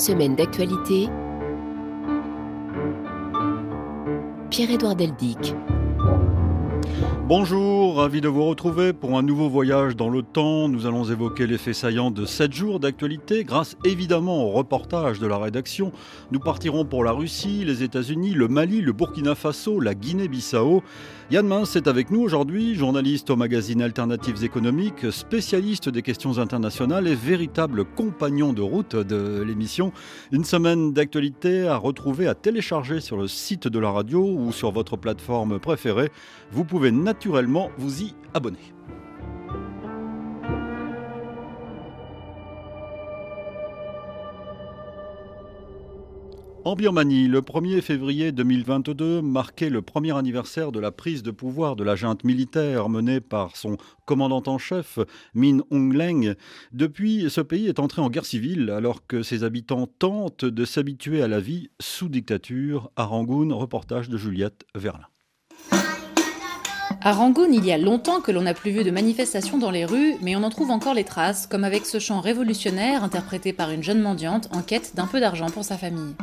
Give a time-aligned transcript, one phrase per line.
[0.00, 1.08] semaine d'actualité.
[4.48, 5.54] Pierre-Édouard Deldic.
[7.28, 10.68] Bonjour, ravi de vous retrouver pour un nouveau voyage dans le temps.
[10.68, 15.36] Nous allons évoquer l'effet saillant de 7 jours d'actualité grâce évidemment au reportage de la
[15.36, 15.92] rédaction.
[16.32, 20.82] Nous partirons pour la Russie, les États-Unis, le Mali, le Burkina Faso, la Guinée-Bissau.
[21.30, 27.06] Yann Mince est avec nous aujourd'hui, journaliste au magazine Alternatives économiques, spécialiste des questions internationales
[27.06, 29.92] et véritable compagnon de route de l'émission.
[30.32, 34.72] Une semaine d'actualité à retrouver, à télécharger sur le site de la radio ou sur
[34.72, 36.10] votre plateforme préférée.
[36.50, 38.74] Vous pouvez naturellement vous y abonner.
[46.66, 51.74] En Birmanie, le 1er février 2022 marquait le premier anniversaire de la prise de pouvoir
[51.74, 54.98] de la junte militaire menée par son commandant en chef,
[55.32, 56.34] Min Aung Hlaing.
[56.72, 61.22] Depuis, ce pays est entré en guerre civile alors que ses habitants tentent de s'habituer
[61.22, 62.90] à la vie sous dictature.
[62.94, 65.06] À Rangoon, reportage de Juliette Verlin.
[67.00, 69.86] À Rangoon, il y a longtemps que l'on n'a plus vu de manifestations dans les
[69.86, 73.70] rues, mais on en trouve encore les traces, comme avec ce chant révolutionnaire interprété par
[73.70, 76.14] une jeune mendiante en quête d'un peu d'argent pour sa famille.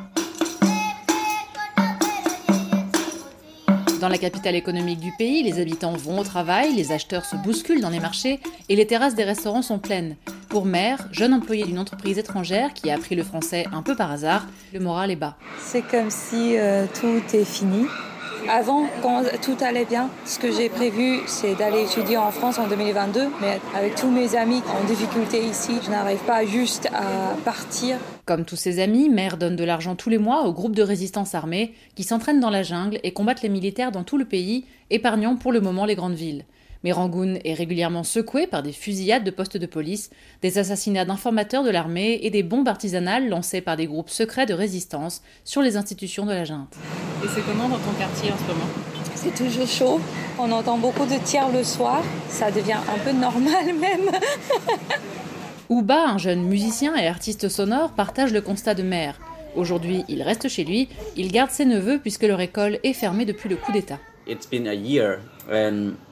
[4.00, 7.82] Dans la capitale économique du pays, les habitants vont au travail, les acheteurs se bousculent
[7.82, 10.16] dans les marchés et les terrasses des restaurants sont pleines.
[10.50, 14.12] Pour Mère, jeune employée d'une entreprise étrangère qui a appris le français un peu par
[14.12, 15.36] hasard, le moral est bas.
[15.60, 17.88] C'est comme si euh, tout est fini.
[18.48, 22.68] Avant, quand tout allait bien, ce que j'ai prévu, c'est d'aller étudier en France en
[22.68, 23.30] 2022.
[23.42, 27.98] Mais avec tous mes amis en difficulté ici, je n'arrive pas juste à partir.
[28.28, 31.34] Comme tous ses amis, Mère donne de l'argent tous les mois aux groupes de résistance
[31.34, 35.38] armée qui s'entraînent dans la jungle et combattent les militaires dans tout le pays, épargnant
[35.38, 36.44] pour le moment les grandes villes.
[36.84, 40.10] Mais Rangoon est régulièrement secoué par des fusillades de postes de police,
[40.42, 44.54] des assassinats d'informateurs de l'armée et des bombes artisanales lancées par des groupes secrets de
[44.54, 46.76] résistance sur les institutions de la junte.
[47.24, 48.70] Et c'est comment dans ton quartier en ce moment?
[49.16, 50.02] C'est toujours chaud.
[50.38, 52.04] On entend beaucoup de tirs le soir.
[52.28, 54.12] Ça devient un peu normal même.
[55.70, 59.20] Ouba, un jeune musicien et artiste sonore, partage le constat de Mère.
[59.56, 63.50] Aujourd'hui, il reste chez lui, il garde ses neveux puisque leur école est fermée depuis
[63.50, 64.00] le coup d'État.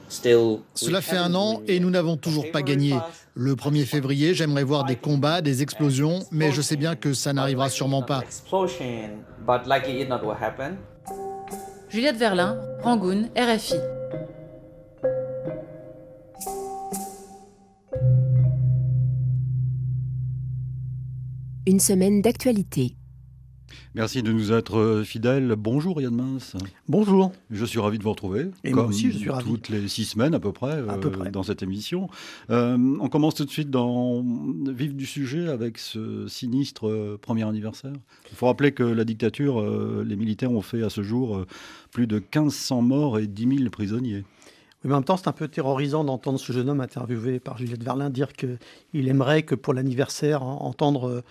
[0.08, 2.94] Cela fait un an et nous n'avons toujours pas gagné.
[3.34, 7.32] Le 1er février, j'aimerais voir des combats, des explosions, mais je sais bien que ça
[7.32, 8.22] n'arrivera sûrement pas.
[11.88, 13.76] Juliette Verlin, Rangoon, RFI.
[21.66, 22.94] Une semaine d'actualité.
[23.94, 25.54] Merci de nous être fidèles.
[25.58, 26.54] Bonjour Yann Mince.
[26.88, 27.32] Bonjour.
[27.50, 28.46] Je suis ravi de vous retrouver.
[28.62, 29.50] Et comme moi aussi, je suis ravi.
[29.50, 31.30] Toutes les six semaines à peu près, À peu euh, près.
[31.30, 32.08] dans cette émission.
[32.50, 34.22] Euh, on commence tout de suite dans
[34.64, 37.92] le vif du sujet avec ce sinistre euh, premier anniversaire.
[38.30, 41.46] Il faut rappeler que la dictature, euh, les militaires ont fait à ce jour euh,
[41.90, 44.24] plus de 1500 morts et 10 000 prisonniers.
[44.84, 47.58] Oui, mais en même temps, c'est un peu terrorisant d'entendre ce jeune homme interviewé par
[47.58, 51.22] Juliette Verlin dire qu'il aimerait que pour l'anniversaire, en- entendre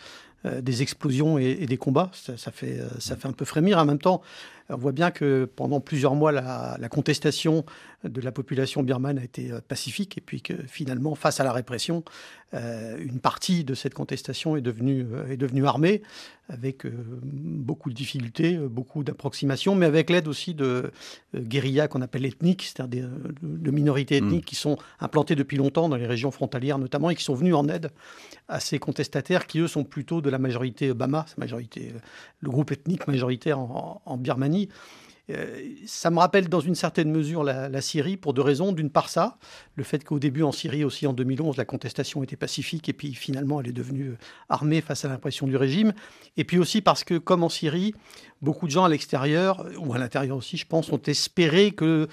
[0.45, 2.11] euh, des explosions et, des combats.
[2.29, 3.77] Euh, ça fait un peu frémir.
[3.77, 4.21] En même temps,
[4.69, 7.65] on voit bien que pendant plusieurs mois, la, la contestation
[8.03, 11.51] de la population birmane a été euh, pacifique et puis que finalement, face à la
[11.51, 12.03] répression,
[12.53, 16.01] euh, une partie de cette contestation est devenue, euh, est devenue armée
[16.47, 16.91] avec euh,
[17.23, 20.91] beaucoup de difficultés, beaucoup d'approximations, mais avec l'aide aussi de
[21.35, 23.09] euh, guérillas qu'on appelle ethniques, c'est-à-dire
[23.41, 24.27] de, minorités Mm.
[24.27, 27.55] ethniques qui sont implantées depuis longtemps dans les régions frontalières notamment et qui sont venus
[27.55, 27.89] en aide
[28.47, 31.93] à ces contestataires qui eux sont plutôt de la majorité Bama, majorité,
[32.39, 34.54] le groupe ethnique majoritaire en, en Birmanie.
[35.31, 38.71] Euh, ça me rappelle dans une certaine mesure la, Syrie pour deux raisons.
[38.71, 39.37] D'une part ça,
[39.75, 43.13] le fait qu'au début en Syrie aussi en 2011 la contestation était pacifique et puis
[43.13, 44.17] finalement elle est devenue euh,
[44.49, 45.93] armée face à l'impression du régime.
[46.37, 47.95] Et puis aussi parce que comme en Syrie,
[48.41, 52.07] beaucoup de gens à l'extérieur ou à l'intérieur aussi je pense ont espéré que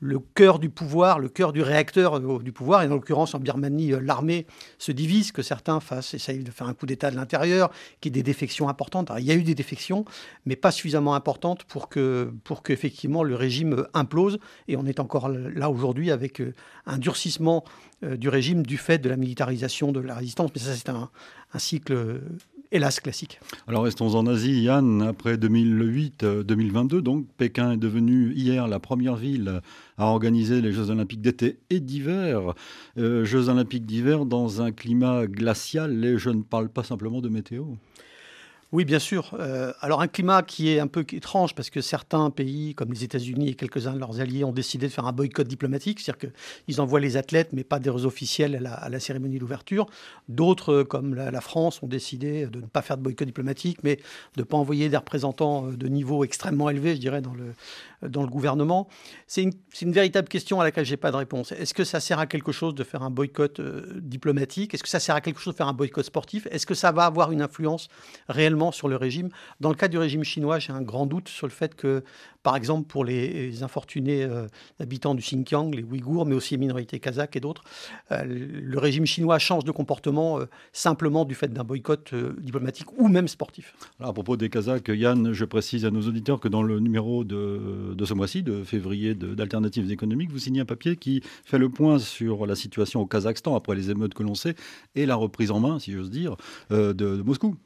[0.00, 3.40] le cœur du pouvoir, le cœur du réacteur euh, du pouvoir, et en l'occurrence en
[3.40, 4.46] Birmanie, euh, l'armée
[4.78, 7.70] se divise, que certains fassent, essayent de faire un coup d'État de l'intérieur,
[8.00, 9.10] qu'il y ait des défections importantes.
[9.18, 10.04] Il y a eu des défections,
[10.46, 14.38] mais pas suffisamment importantes pour que, pour qu'effectivement le régime euh, implose.
[14.68, 16.42] Et on est encore là aujourd'hui avec
[16.86, 17.64] un durcissement
[18.02, 20.50] du régime du fait de la militarisation de la résistance.
[20.54, 21.10] Mais ça, c'est un,
[21.58, 22.20] cycle,
[22.72, 23.40] hélas, classique.
[23.66, 25.02] Alors restons en Asie, Yann.
[25.02, 29.60] Après 2008-2022, donc Pékin est devenu hier la première ville
[29.96, 32.54] à organiser les Jeux Olympiques d'été et d'hiver.
[32.98, 36.04] Euh, Jeux Olympiques d'hiver dans un climat glacial.
[36.04, 37.64] Et je ne parle pas simplement de météo.
[38.70, 39.30] Oui, bien sûr.
[39.32, 43.02] Euh, alors un climat qui est un peu étrange parce que certains pays, comme les
[43.02, 46.30] États-Unis et quelques-uns de leurs alliés, ont décidé de faire un boycott diplomatique, c'est-à-dire
[46.66, 49.86] qu'ils envoient les athlètes, mais pas des officiels à la, cérémonie d'ouverture.
[50.28, 53.96] D'autres, comme la, France, ont décidé de ne pas faire de boycott diplomatique, mais
[54.36, 57.54] de ne pas envoyer des représentants euh, de niveau extrêmement élevé, je dirais, dans le,
[58.06, 58.86] dans le gouvernement.
[59.26, 59.44] C'est
[59.80, 61.52] une, véritable question à laquelle je n'ai pas de réponse.
[61.52, 64.74] Est-ce que ça sert à quelque chose de faire un boycott euh, diplomatique?
[64.74, 66.46] Est-ce que ça sert à quelque chose de faire un boycott sportif?
[66.50, 67.88] Est-ce que ça va avoir une influence
[68.28, 69.28] réellement sur le régime.
[69.60, 72.02] Dans le cas du régime chinois, j'ai un grand doute sur le fait que,
[72.42, 74.46] par exemple, pour les, infortunés euh,
[74.80, 77.64] habitants du Xinjiang, les Ouïghours, mais aussi les minorités kazakhs et d'autres,
[78.12, 83.08] euh, le régime chinois change de comportement euh, simplement du fait d'un boycott diplomatique ou
[83.08, 83.74] même sportif.
[84.00, 87.94] À propos des Kazakhs, Yann, je précise à nos auditeurs que dans le numéro de,
[87.94, 91.98] de ce mois-ci, de février d'Alternatives économiques, vous signez un papier qui fait le point
[91.98, 94.54] sur la situation au Kazakhstan après les émeutes que l'on sait
[94.94, 96.36] et la reprise en main, si j'ose dire,
[96.70, 97.56] de Moscou.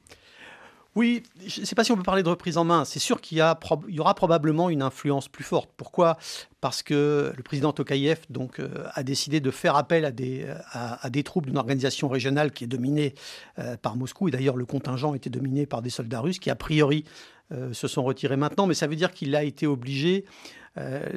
[0.94, 2.84] Oui, je ne sais pas si on peut parler de reprise en main.
[2.84, 5.70] C'est sûr qu'il y, aura probablement une influence plus forte.
[5.78, 6.18] Pourquoi?
[6.60, 11.22] Parce que le président Tokayev euh, a décidé de faire appel à des, à, des
[11.22, 13.14] troupes d'une organisation régionale qui est dominée
[13.58, 14.28] euh, par Moscou.
[14.28, 17.04] Et d'ailleurs, le contingent était dominé par des soldats russes qui, a priori,
[17.52, 18.66] euh, se sont retirés maintenant.
[18.66, 20.24] Mais ça veut dire qu'il a été obligé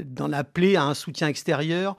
[0.04, 1.96] d'en appeler à un soutien extérieur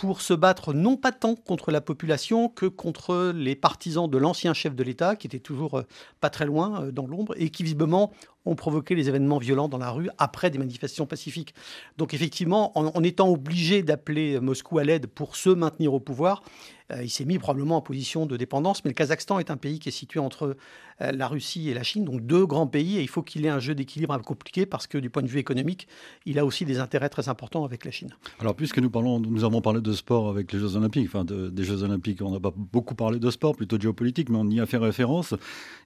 [0.00, 4.54] pour se battre non pas tant contre la population que contre les partisans de l'ancien
[4.54, 5.82] chef de l'État, qui était toujours euh,
[6.22, 8.10] pas très loin euh, dans l'ombre, et qui visiblement
[8.46, 11.54] ont provoqué les événements violents dans la rue après des manifestations pacifiques.
[11.98, 16.79] Donc effectivement, en, étant obligé d'appeler Moscou à l'aide pour se maintenir au pouvoir, euh,
[17.02, 18.84] il s'est mis probablement en position de dépendance.
[18.84, 20.56] Mais le Kazakhstan est un pays qui est situé entre
[21.02, 23.50] euh, la Russie et la Chine, donc deux grands pays, et il faut qu'il ait
[23.50, 25.88] un jeu d'équilibre compliqué parce que du point de vue économique,
[26.26, 28.10] il a aussi des intérêts très importants avec la Chine.
[28.38, 31.64] Alors puisque nous parlons, nous avons parlé de sport avec les Jeux Olympiques, enfin des
[31.64, 34.60] Jeux Olympiques, on n'a pas beaucoup parlé de sport, plutôt de géopolitique, mais on y
[34.60, 35.32] a fait référence.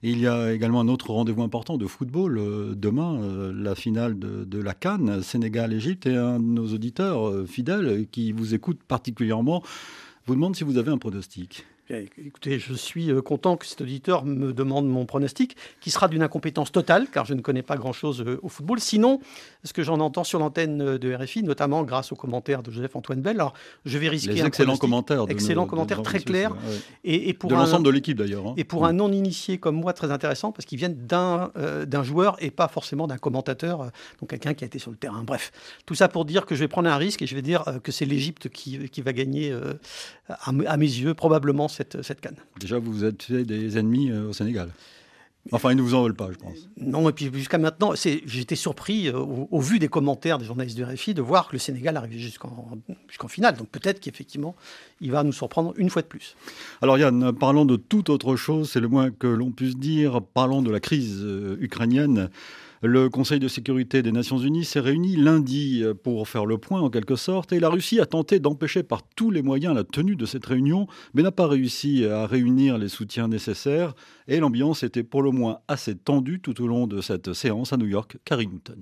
[0.03, 3.19] Et il y a également un autre rendez-vous important de football euh, demain,
[3.53, 8.79] la finale de, la Cannes, Sénégal-Égypte, et un de nos auditeurs fidèles qui vous écoute
[8.87, 9.61] particulièrement
[10.25, 11.65] vous demande si vous avez un pronostic.
[11.89, 16.23] Écoutez, je suis euh, content que cet auditeur me demande mon pronostic, qui sera d'une
[16.23, 18.79] incompétence totale, car je ne connais pas grand-chose euh, au football.
[18.79, 19.19] Sinon,
[19.63, 23.21] ce que j'en entends sur l'antenne euh, de RFI, notamment grâce aux commentaires de Joseph-Antoine
[23.21, 23.53] Bell, alors
[23.85, 25.25] je vais risquer Les un excellents commentaires.
[25.29, 26.55] excellents commentaires très clairs.
[27.03, 28.47] Et, pour de l'ensemble de l'équipe d'ailleurs.
[28.47, 28.53] Hein.
[28.57, 31.51] Et pour un non-initié comme moi, très intéressant, parce qu'ils viennent d'un
[31.85, 35.23] d'un joueur et pas forcément d'un commentateur, donc quelqu'un qui a été sur le terrain.
[35.23, 35.51] Bref,
[35.85, 37.91] tout ça pour dire que je vais prendre un risque et je vais dire que
[37.91, 39.53] c'est l'Égypte qui, qui, va gagner,
[40.29, 42.37] à, à mes yeux, probablement cette, cette canne.
[42.59, 44.69] Déjà, vous vous êtes fait des ennemis euh, au Sénégal.
[45.51, 46.67] Enfin, ils ne vous en veulent pas, je pense.
[46.77, 50.83] Non, et puis jusqu'à maintenant, j'étais surpris, euh, au, vu des commentaires des journalistes de
[50.83, 53.55] RFI, de voir que le Sénégal arrivait jusqu'en finale.
[53.55, 54.55] Donc peut-être qu'effectivement,
[55.01, 56.35] il va nous surprendre une fois de plus.
[56.81, 60.19] Alors Yann, parlons de toute autre chose, c'est le moins que l'on puisse dire.
[60.21, 62.29] Parlons de la crise euh, ukrainienne.
[62.81, 66.89] Le Conseil de sécurité des Nations Unies s'est réuni lundi pour faire le point en
[66.89, 70.25] quelque sorte et la Russie a tenté d'empêcher par tous les moyens la tenue de
[70.25, 73.95] cette réunion mais n'a pas réussi à réunir les soutiens nécessaires
[74.27, 77.77] et l'ambiance était pour le moins assez tendue tout au long de cette séance à
[77.77, 78.17] New York.
[78.25, 78.77] Carrington.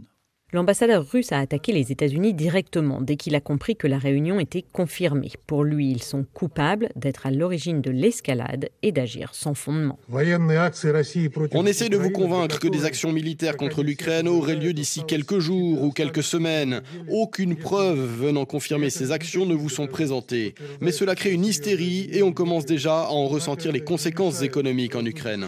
[0.54, 4.64] L'ambassadeur russe a attaqué les États-Unis directement dès qu'il a compris que la réunion était
[4.72, 5.32] confirmée.
[5.48, 9.98] Pour lui, ils sont coupables d'être à l'origine de l'escalade et d'agir sans fondement.
[10.12, 15.40] On essaie de vous convaincre que des actions militaires contre l'Ukraine auraient lieu d'ici quelques
[15.40, 16.84] jours ou quelques semaines.
[17.10, 20.54] Aucune preuve venant confirmer ces actions ne vous sont présentées.
[20.82, 24.96] Mais cela crée une hystérie et on commence déjà à en ressentir les conséquences économiques
[24.96, 25.48] en Ukraine.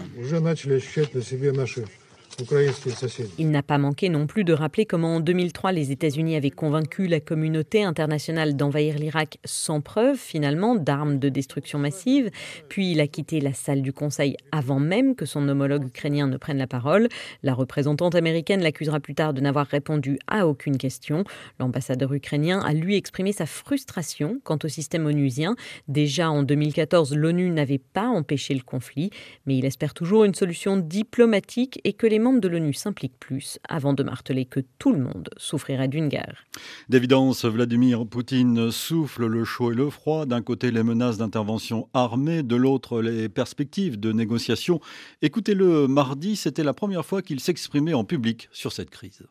[3.38, 7.06] Il n'a pas manqué non plus de rappeler comment en 2003 les États-Unis avaient convaincu
[7.06, 12.30] la communauté internationale d'envahir l'Irak sans preuve finalement d'armes de destruction massive,
[12.68, 16.36] puis il a quitté la salle du Conseil avant même que son homologue ukrainien ne
[16.36, 17.08] prenne la parole.
[17.42, 21.24] La représentante américaine l'accusera plus tard de n'avoir répondu à aucune question.
[21.58, 25.56] L'ambassadeur ukrainien a lui exprimé sa frustration quant au système onusien.
[25.88, 29.10] Déjà en 2014, l'ONU n'avait pas empêché le conflit,
[29.46, 33.60] mais il espère toujours une solution diplomatique et que les membres de l'ONU s'impliquent plus
[33.68, 36.44] avant de marteler que tout le monde souffrirait d'une guerre.
[36.88, 40.26] D'évidence, Vladimir Poutine souffle le chaud et le froid.
[40.26, 44.80] D'un côté, les menaces d'intervention armée, de l'autre, les perspectives de négociation.
[45.22, 49.22] Écoutez-le mardi, c'était la première fois qu'il s'exprimait en public sur cette crise.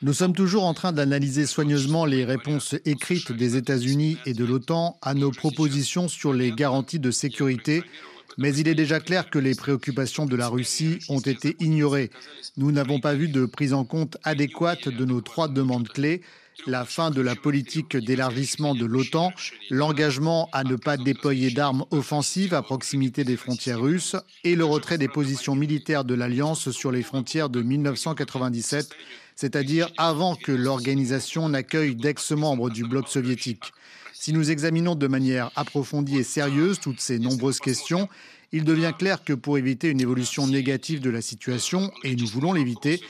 [0.00, 4.98] Nous sommes toujours en train d'analyser soigneusement les réponses écrites des États-Unis et de l'OTAN
[5.02, 7.84] à nos propositions sur les garanties de sécurité
[8.38, 12.10] Mais il est déjà clair que les préoccupations de la Russie ont été ignorées.
[12.56, 16.22] Nous n'avons pas vu de prise en compte adéquate de nos trois demandes clés
[16.66, 19.32] la fin de la politique d'élargissement de l'OTAN,
[19.70, 24.98] l'engagement à ne pas déployer d'armes offensives à proximité des frontières russes et le retrait
[24.98, 28.90] des positions militaires de l'Alliance sur les frontières de 1997,
[29.34, 33.72] c'est-à-dire avant que l'organisation n'accueille d'ex-membres du bloc soviétique.
[34.26, 38.08] Si nous examinons de manière approfondie et sérieuse toutes ces nombreuses questions,
[38.50, 42.52] il devient clair que pour éviter une évolution négative de la situation, et nous voulons
[42.52, 43.00] l'éviter,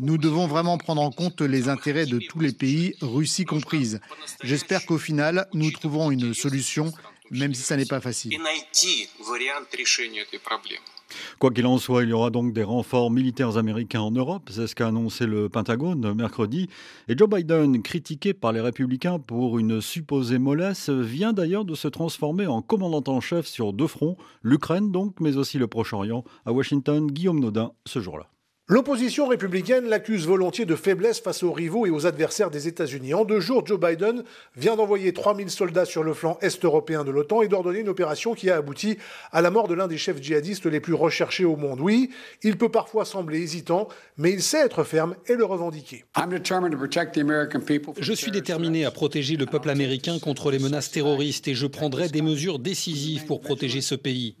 [0.00, 4.00] nous devons vraiment prendre en compte les intérêts de tous les pays, Russie comprise.
[4.42, 6.92] J'espère qu'au final, nous trouverons une solution,
[7.30, 8.36] même si ça n'est pas facile.
[11.38, 14.66] Quoi qu'il en soit, il y aura donc des renforts militaires américains en Europe, c'est
[14.66, 16.68] ce qu'a annoncé le Pentagone mercredi.
[17.08, 21.88] Et Joe Biden, critiqué par les républicains pour une supposée mollesse, vient d'ailleurs de se
[21.88, 26.24] transformer en commandant en chef sur deux fronts, l'Ukraine donc, mais aussi le Proche-Orient.
[26.46, 28.33] À Washington, Guillaume Nodin, ce jour-là.
[28.66, 33.12] L'opposition républicaine l'accuse volontiers de faiblesse face aux rivaux et aux adversaires des États-Unis.
[33.12, 34.24] En deux jours, Joe Biden
[34.56, 38.32] vient d'envoyer 3000 soldats sur le flanc est européen de l'OTAN et d'ordonner une opération
[38.32, 38.96] qui a abouti
[39.32, 41.78] à la mort de l'un des chefs djihadistes les plus recherchés au monde.
[41.82, 42.08] Oui,
[42.42, 46.06] il peut parfois sembler hésitant, mais il sait être ferme et le revendiquer.
[48.00, 52.08] Je suis déterminé à protéger le peuple américain contre les menaces terroristes et je prendrai
[52.08, 54.36] des mesures décisives pour protéger ce pays.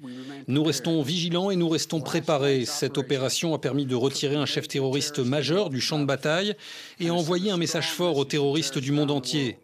[0.48, 2.64] Nous restons vigilants et nous restons préparés.
[2.64, 6.54] Cette opération a permis de retirer un chef terroriste majeur du champ de bataille
[7.00, 9.58] et envoyer un message fort aux terroristes du monde entier.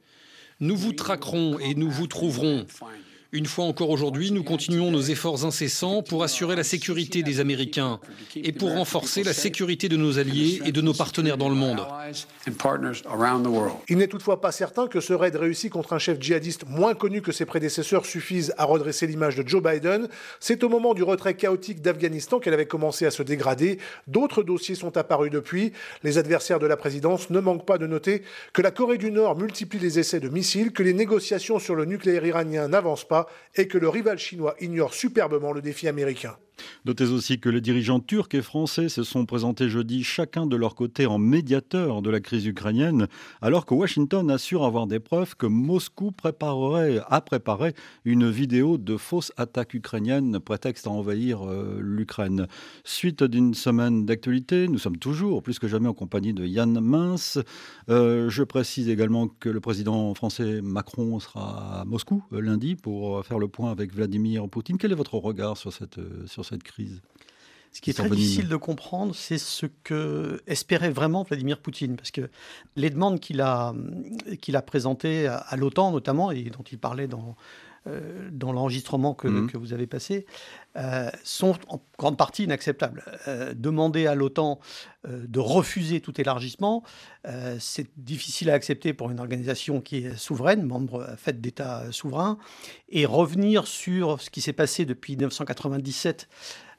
[0.58, 2.66] Nous vous traquerons et nous vous trouverons.
[3.32, 8.00] Une fois encore aujourd'hui, nous continuons nos efforts incessants pour assurer la sécurité des Américains
[8.34, 11.86] et pour renforcer la sécurité de nos alliés et de nos partenaires dans le monde.
[13.88, 17.22] Il n'est toutefois pas certain que ce raid réussi contre un chef djihadiste moins connu
[17.22, 20.08] que ses prédécesseurs suffise à redresser l'image de Joe Biden.
[20.40, 23.78] C'est au moment du retrait chaotique d'Afghanistan qu'elle avait commencé à se dégrader.
[24.08, 25.72] D'autres dossiers sont apparus depuis.
[26.02, 29.38] Les adversaires de la présidence ne manquent pas de noter que la Corée du Nord
[29.38, 33.19] multiplie les essais de missiles, que les négociations sur le nucléaire iranien n'avancent pas
[33.54, 36.36] et que le rival chinois ignore superbement le défi américain.
[36.84, 40.74] Notez aussi que les dirigeants turcs et français se sont présentés jeudi chacun de leur
[40.74, 43.06] côté en médiateur de la crise ukrainienne,
[43.40, 47.74] alors que Washington assure avoir des preuves que Moscou préparerait, a préparé
[48.04, 52.46] une vidéo de fausse attaque ukrainienne, prétexte à envahir euh, l'Ukraine.
[52.84, 57.38] Suite d'une semaine d'actualité, nous sommes toujours plus que jamais en compagnie de Yann Mince.
[57.88, 63.24] Euh, je précise également que le président français Macron sera à Moscou euh, lundi pour
[63.24, 64.78] faire le point avec Vladimir Poutine.
[64.78, 67.00] Quel est votre regard sur cette, sur cette crise.
[67.72, 72.10] Ce qui est très difficile de comprendre, c'est ce que espérait vraiment Vladimir Poutine, parce
[72.10, 72.28] que
[72.74, 73.74] les demandes qu'il a,
[74.40, 77.36] qu'il a présentées à, l'OTAN notamment, et dont il parlait dans,
[78.30, 79.50] dans l'enregistrement que, mhm.
[79.50, 80.26] que, vous avez passé,
[80.76, 83.04] euh, sont en grande partie inacceptables.
[83.26, 84.60] Euh, demander à l'OTAN
[85.08, 86.82] de refuser tout élargissement,
[87.58, 92.36] c'est difficile à accepter pour une organisation qui est souveraine, membre faite d'États souverains,
[92.90, 96.28] et revenir sur ce qui s'est passé depuis 1997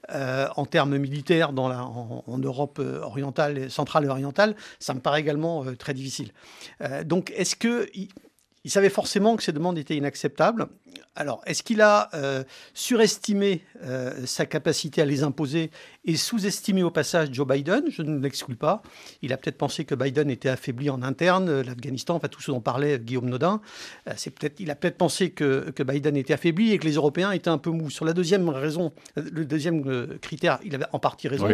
[0.10, 5.00] euh, en termes militaires dans la, en, Europe euh, orientale, centrale et orientale, ça me
[5.00, 6.32] paraît également euh, très difficile.
[7.06, 7.88] donc, est-ce que
[8.64, 10.68] il savait forcément que ces demandes étaient inacceptables.
[11.16, 15.72] Alors, est-ce qu'il a euh, surestimé euh, sa capacité à les imposer
[16.04, 18.82] et sous-estimé au passage Joe Biden Je ne l'exclus pas.
[19.22, 22.52] Il a peut-être pensé que Biden était affaibli en interne, euh, l'Afghanistan, enfin tout ce
[22.52, 23.62] dont parlait Guillaume Nodin.
[24.16, 27.32] c'est peut-être, il a peut-être pensé que, que, Biden était affaibli et que les Européens
[27.32, 27.90] étaient un peu mous.
[27.90, 31.48] Sur la deuxième raison, le deuxième critère, il avait en partie raison.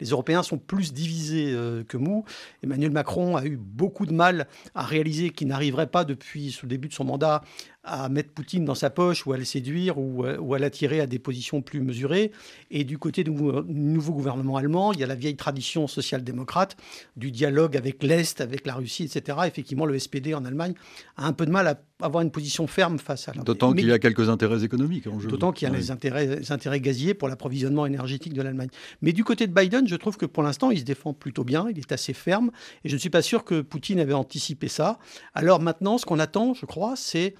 [0.00, 1.54] Les Européens sont plus divisés
[1.88, 2.24] que mous.
[2.62, 6.88] Emmanuel Macron a eu beaucoup de mal à réaliser qu'il n'arriverait pas depuis le début
[6.88, 7.42] de son mandat
[7.84, 11.00] à mettre Poutine dans sa poche ou à le séduire ou, euh, ou à l'attirer
[11.00, 12.30] à des positions plus mesurées.
[12.70, 16.76] Et du côté du nouveau gouvernement allemand, il y a la vieille tradition social-démocrate
[17.16, 19.38] du dialogue avec l'Est, avec la Russie, etc.
[19.46, 20.74] Effectivement, le SPD en Allemagne
[21.16, 23.92] a un peu de mal à avoir une position ferme face à D'autant qu'il y
[23.92, 25.28] a quelques intérêts économiques en jeu.
[25.28, 28.70] D'autant qu'il y a les, intérêts, les intérêts gaziers pour l'approvisionnement énergétique de l'Allemagne.
[29.00, 31.66] Mais du côté de Biden, je trouve que pour l'instant, il se défend plutôt bien,
[31.70, 32.50] il est assez ferme,
[32.84, 34.98] et je ne suis pas sûr que Poutine avait anticipé ça.
[35.34, 37.34] Alors maintenant, ce qu'on attend, je crois, c'est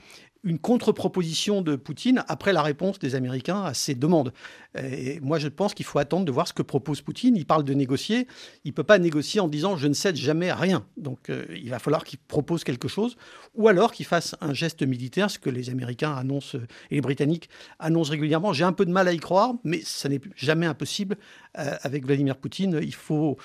[0.44, 4.32] une contre-proposition de Poutine après la réponse des Américains à ces demandes.
[4.76, 7.36] Et moi, je pense qu'il faut attendre de voir ce que propose Poutine.
[7.36, 8.26] Il parle de négocier.
[8.64, 10.84] Il ne peut pas négocier en disant je ne cède jamais rien.
[10.96, 13.16] Donc, euh, il va falloir qu'il propose quelque chose
[13.54, 16.58] ou alors qu'il fasse un geste militaire, ce que les Américains annoncent
[16.90, 18.52] et les Britanniques annoncent régulièrement.
[18.52, 21.16] J'ai un peu de mal à y croire, mais ça n'est jamais impossible
[21.58, 22.80] euh, avec Vladimir Poutine.
[22.82, 23.36] Il faut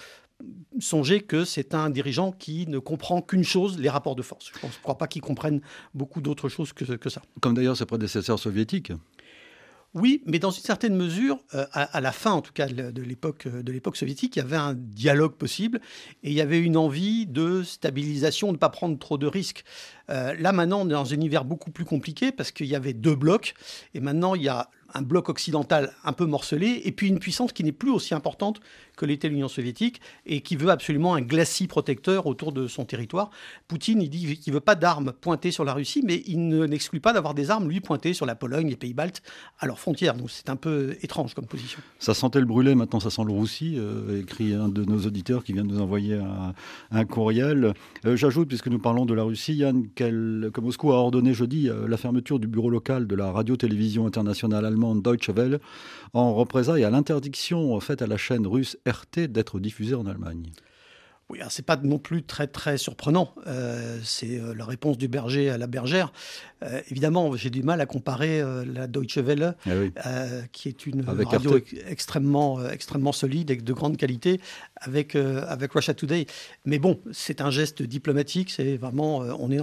[0.80, 4.52] songez que c'est un dirigeant qui ne comprend qu'une chose, les rapports de force.
[4.62, 5.62] Je ne crois pas qu'il comprenne
[5.94, 7.22] beaucoup d'autres choses que, que, ça.
[7.42, 8.92] Comme d'ailleurs ses prédécesseurs soviétiques.
[9.94, 13.48] Oui, mais dans une certaine mesure, euh, à, la fin en tout cas de l'époque
[13.48, 15.80] de l'époque soviétique, il y avait un dialogue possible
[16.24, 19.64] et il y avait une envie de stabilisation, de ne pas prendre trop de risques.
[20.10, 22.94] Euh, là maintenant, on est dans un univers beaucoup plus compliqué parce qu'il y avait
[22.94, 23.56] deux blocs
[23.94, 27.52] et maintenant il y a un bloc occidental un peu morcelé, et puis une puissance
[27.52, 28.60] qui n'est plus aussi importante
[28.98, 33.30] que l'était l'Union soviétique, et qui veut absolument un glacis protecteur autour de son territoire.
[33.70, 37.00] Poutine, il dit qu'il ne veut pas d'armes pointées sur la Russie, mais il n'exclut
[37.00, 39.22] pas d'avoir des armes, lui, pointées sur la Pologne, les pays baltes,
[39.60, 40.16] à leurs frontières.
[40.16, 41.80] Donc c'est un peu étrange comme position.
[42.00, 45.44] Ça sentait le brûler, maintenant ça sent le roussi, euh, écrit un de nos auditeurs
[45.44, 46.20] qui vient de nous envoyer
[46.92, 47.74] un, courriel.
[48.06, 51.88] Euh, j'ajoute, puisque nous parlons de la Russie, Yann, que Moscou a ordonné jeudi euh,
[51.88, 55.60] la fermeture du bureau local de la radio-télévision internationale allemande Deutsche Welle
[56.14, 60.52] en représailles à l'interdiction faite à la chaîne russe RT d'être diffusée en Allemagne.
[61.30, 63.34] Oui, c'est pas non plus très très surprenant.
[63.48, 66.14] Euh, c'est euh, la réponse du berger à la bergère.
[66.64, 70.20] Euh, évidemment, j'ai du mal à comparer la Deutsche Welle, ah
[70.54, 74.40] qui est une radio extrêmement extrêmement solide et de grande qualité,
[74.82, 76.26] avec avec Russia Today.
[76.66, 78.52] Mais bon, c'est un geste diplomatique.
[78.52, 79.58] C'est vraiment, on est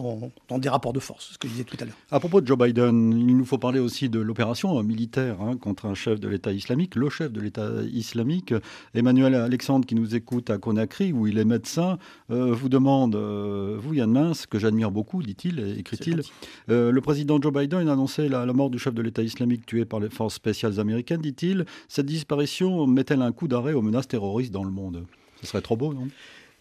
[0.48, 1.94] dans des rapports de force, ce que je disais tout à l'heure.
[2.10, 5.86] À propos de Joe Biden, il nous faut parler aussi de l'opération militaire hein, contre
[5.86, 8.54] un chef de l'État islamique, le chef de l'État islamique,
[8.94, 11.98] Emmanuel Alexandre, qui nous écoute à Conakry, où il est médecin
[12.30, 16.22] euh, vous demande, euh, vous Yann Mince, que j'admire beaucoup, dit-il, écrit-il,
[16.70, 19.84] euh, le président Joe Biden a annoncé la, mort du chef de l'État islamique tué
[19.84, 21.64] par les forces spéciales américaines, dit-il.
[21.88, 25.03] Cette disparition met-elle un coup d'arrêt aux menaces terroristes dans le monde?
[25.44, 26.08] Serait trop beau, non?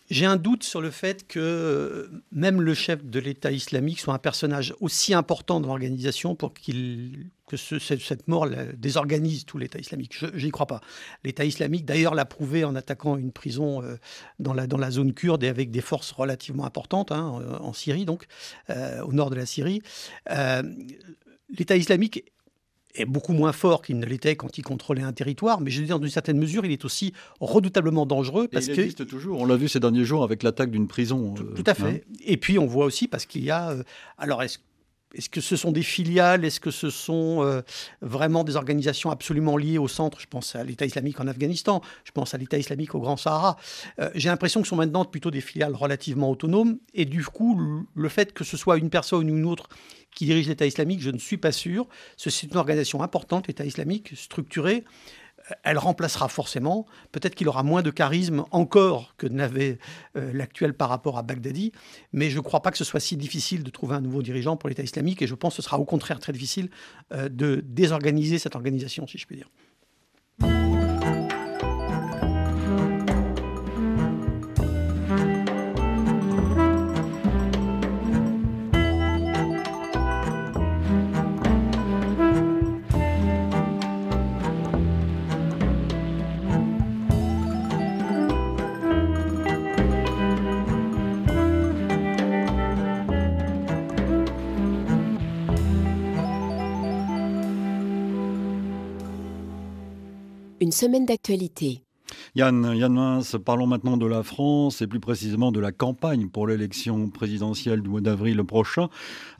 [0.09, 4.19] J'ai un doute sur le fait que même le chef de l'État islamique soit un
[4.19, 8.47] personnage aussi important dans l'organisation pour qu'il que cette mort
[8.77, 10.13] désorganise tout l'État islamique.
[10.17, 10.81] Je n'y crois pas.
[11.23, 13.97] L'État islamique, d'ailleurs, l'a prouvé en attaquant une prison euh,
[14.39, 18.05] dans, la, dans la zone kurde et avec des forces relativement importantes, hein, en Syrie,
[18.05, 18.25] donc,
[18.69, 19.81] euh, au nord de la Syrie.
[20.31, 20.63] Euh,
[21.57, 22.32] L'État islamique
[22.95, 25.89] est beaucoup moins fort qu'il ne l'était quand il contrôlait un territoire, mais je dis
[25.89, 29.39] dans une certaine mesure, il est aussi redoutablement dangereux parce il existe toujours.
[29.39, 31.33] On l'a vu ces derniers jours avec l'attaque d'une prison.
[31.33, 32.03] Tout, tout, à fait.
[32.05, 32.15] Hein.
[32.25, 33.75] Et puis on voit aussi parce qu'il y a.
[34.17, 34.59] alors est-ce
[35.13, 36.43] est-ce que ce sont des filiales?
[36.43, 37.61] Est-ce que ce sont euh,
[38.01, 40.19] vraiment des organisations absolument liées au centre?
[40.19, 43.57] Je pense à l'État islamique en Afghanistan, je pense à l'État islamique au Grand Sahara.
[43.99, 46.77] Euh, j'ai l'impression que ce sont maintenant plutôt des filiales relativement autonomes.
[46.93, 47.59] Et du coup,
[47.93, 49.69] le fait que ce soit une personne ou une autre
[50.15, 51.87] qui dirige l'État islamique, je ne suis pas sûr.
[52.17, 54.83] C'est une organisation importante, l'État islamique, structurée
[55.63, 56.85] elle remplacera forcément.
[57.11, 59.77] Peut-être qu'il aura moins de charisme encore que n'avait
[60.15, 61.71] euh, l'actuel par rapport à Baghdadi,
[62.11, 64.57] mais je ne crois pas que ce soit si difficile de trouver un nouveau dirigeant
[64.57, 66.69] pour l'État islamique, et je pense que ce sera au contraire très difficile
[67.13, 70.72] euh, de désorganiser cette organisation, si je puis dire.
[100.63, 101.83] Une semaine d'actualité.
[102.35, 106.47] Yann, Yann Mince, parlons maintenant de la France et plus précisément de la campagne pour
[106.47, 108.87] l'élection présidentielle du mois d'avril prochain.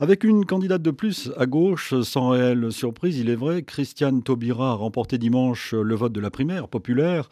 [0.00, 4.72] Avec une candidate de plus à gauche, sans réelle surprise, il est vrai, Christiane Taubira
[4.72, 7.30] a remporté dimanche le vote de la primaire populaire.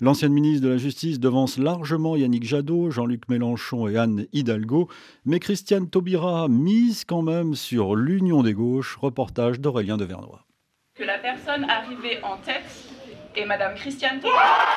[0.00, 4.88] L'ancienne ministre de la Justice devance largement Yannick Jadot, Jean-Luc Mélenchon et Anne Hidalgo.
[5.26, 8.96] Mais Christiane Taubira mise quand même sur l'union des gauches.
[8.96, 10.46] Reportage d'Aurélien de Vernois.
[10.94, 12.93] Que la personne arrivée en tête
[13.36, 14.20] et Madame Christiane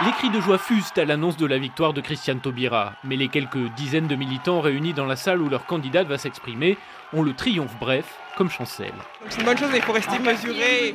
[0.06, 3.28] Les cris de joie fusent à l'annonce de la victoire de Christiane Taubira, mais les
[3.28, 6.78] quelques dizaines de militants réunis dans la salle où leur candidate va s'exprimer
[7.13, 8.06] ont le triomphe bref
[8.38, 8.93] comme chancelle.
[9.30, 10.93] C'est une bonne chose, mais il faut rester mesuré,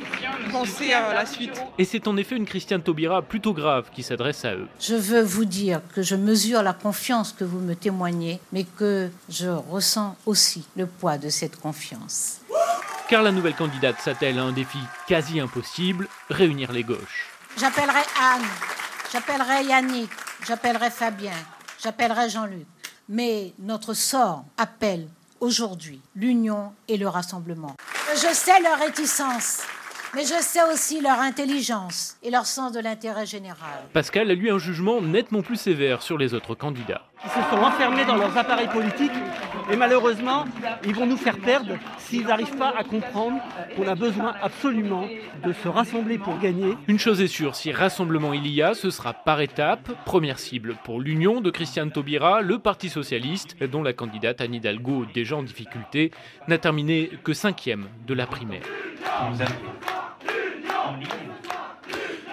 [0.51, 1.61] penser à la suite.
[1.77, 4.67] Et c'est en effet une Christiane Taubira plutôt grave qui s'adresse à eux.
[4.79, 9.09] Je veux vous dire que je mesure la confiance que vous me témoignez, mais que
[9.29, 12.39] je ressens aussi le poids de cette confiance.
[13.09, 17.32] Car la nouvelle candidate s'attelle à un défi quasi impossible, réunir les gauches.
[17.57, 18.41] J'appellerai Anne,
[19.11, 20.09] j'appellerai Yannick,
[20.47, 21.31] j'appellerai Fabien,
[21.81, 22.65] j'appellerai Jean-Luc.
[23.07, 25.07] Mais notre sort appelle
[25.39, 27.75] aujourd'hui l'union et le rassemblement.
[28.15, 29.61] Je sais leur réticence,
[30.15, 33.83] mais je sais aussi leur intelligence et leur sens de l'intérêt général.
[33.93, 37.03] Pascal a lu un jugement nettement plus sévère sur les autres candidats.
[37.25, 39.11] Ils se sont enfermés dans leurs appareils politiques
[39.71, 40.45] et malheureusement,
[40.83, 43.39] ils vont nous faire perdre s'ils n'arrivent pas à comprendre
[43.75, 45.07] qu'on a besoin absolument
[45.43, 46.77] de se rassembler pour gagner.
[46.87, 49.89] Une chose est sûre, si rassemblement il y a, ce sera par étapes.
[50.05, 55.05] Première cible pour l'Union de Christiane Taubira, le Parti Socialiste, dont la candidate Anne Hidalgo,
[55.13, 56.11] déjà en difficulté,
[56.49, 58.63] n'a terminé que cinquième de la primaire.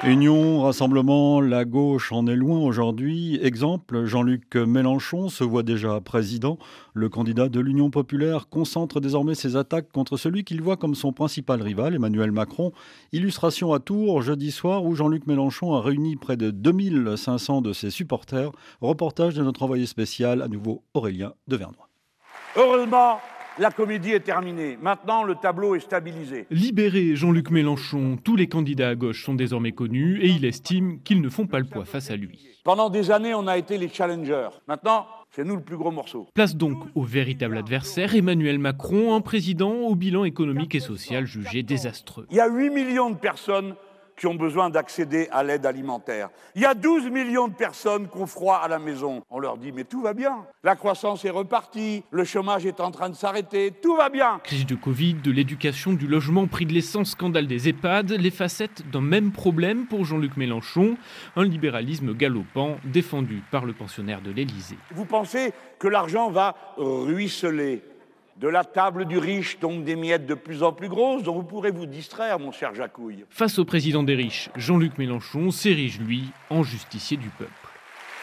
[0.02, 3.38] Union, rassemblement, la gauche en est loin aujourd'hui.
[3.42, 6.56] Exemple, Jean-Luc Mélenchon se voit déjà président.
[6.94, 11.12] Le candidat de l'Union populaire concentre désormais ses attaques contre celui qu'il voit comme son
[11.12, 12.72] principal rival, Emmanuel Macron.
[13.12, 17.90] Illustration à Tours, jeudi soir, où Jean-Luc Mélenchon a réuni près de 2500 de ses
[17.90, 18.52] supporters.
[18.80, 21.90] Reportage de notre envoyé spécial, à nouveau Aurélien Devernois.
[22.56, 23.18] Heureusement,
[23.58, 24.78] la comédie est terminée.
[24.80, 26.46] Maintenant, le tableau est stabilisé.
[26.50, 31.20] Libéré Jean-Luc Mélenchon, tous les candidats à gauche sont désormais connus et il estime qu'ils
[31.20, 32.46] ne font pas le poids face à lui.
[32.64, 34.50] Pendant des années, on a été les challengers.
[34.68, 36.26] Maintenant, c'est nous le plus gros morceau.
[36.34, 41.62] Place donc au véritable adversaire, Emmanuel Macron, un président au bilan économique et social jugé
[41.62, 42.26] désastreux.
[42.30, 43.74] Il y a 8 millions de personnes
[44.20, 46.28] qui ont besoin d'accéder à l'aide alimentaire.
[46.54, 49.22] Il y a 12 millions de personnes qui ont froid à la maison.
[49.30, 50.44] On leur dit mais tout va bien.
[50.62, 54.38] La croissance est repartie, le chômage est en train de s'arrêter, tout va bien.
[54.44, 58.83] Crise du Covid, de l'éducation, du logement, prix de l'essence, scandale des EHPAD, les facettes
[58.90, 60.98] d'un même problème pour Jean-Luc Mélenchon,
[61.35, 64.76] un libéralisme galopant défendu par le pensionnaire de l'Élysée.
[64.90, 67.83] Vous pensez que l'argent va ruisseler
[68.40, 71.42] de la table du riche tombent des miettes de plus en plus grosses dont vous
[71.42, 73.26] pourrez vous distraire, mon cher Jacouille.
[73.29, 77.53] Face au président des riches, Jean-Luc Mélenchon s'érige, lui, en justicier du peuple.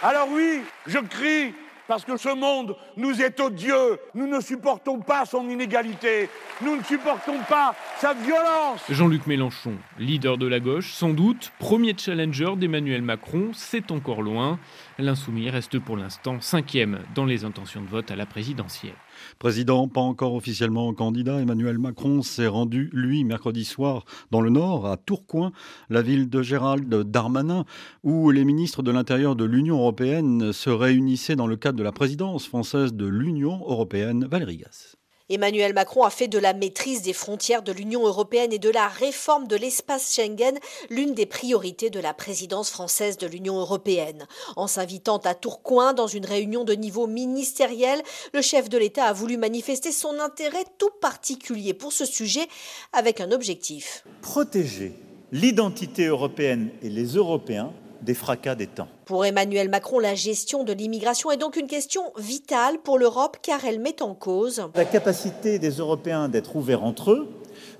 [0.02, 1.54] Alors oui, je crie
[1.88, 4.00] parce que ce monde nous est odieux.
[4.16, 6.30] Nous ne supportons pas son inégalité.
[6.62, 8.82] Nous ne supportons pas sa violence.
[8.90, 14.60] Jean-Luc Mélenchon, leader de la gauche, sans doute, premier challenger d'Emmanuel Macron, c'est encore loin.
[15.00, 18.96] L'insoumis reste pour l'instant cinquième dans les intentions de vote à la présidentielle.
[19.38, 24.88] Président, pas encore officiellement candidat, Emmanuel Macron s'est rendu, lui, mercredi soir, dans le Nord,
[24.88, 25.52] à Tourcoing,
[25.92, 27.66] la ville de Gérald Darmanin,
[28.04, 31.92] où les ministres de l'Intérieur de l'Union européenne se réunissaient dans le cadre de la
[31.92, 34.26] présidence française de l'Union européenne.
[34.26, 34.97] Valérie Gasse.
[35.30, 38.88] Emmanuel Macron a fait de la maîtrise des frontières de l'Union européenne et de la
[38.88, 40.58] réforme de l'espace Schengen
[40.90, 44.26] l'une des priorités de la présidence française de l'Union européenne.
[44.56, 48.02] En s'invitant à Tourcoing dans une réunion de niveau ministériel,
[48.34, 52.48] le chef de l'État a voulu manifester son intérêt tout particulier pour ce sujet
[52.94, 54.06] avec un objectif.
[54.22, 54.94] Protéger
[55.34, 58.88] l'identité européenne et les Européens des fracas des temps.
[59.06, 63.66] Pour Emmanuel Macron, la gestion de l'immigration est donc une question vitale pour l'Europe car
[63.66, 67.28] elle met en cause la capacité des Européens d'être ouverts entre eux,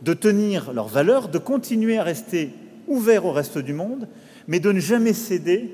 [0.02, 2.52] de tenir leurs valeurs, de continuer à rester
[2.88, 4.08] ouverts au reste du monde,
[4.48, 5.72] mais de ne jamais céder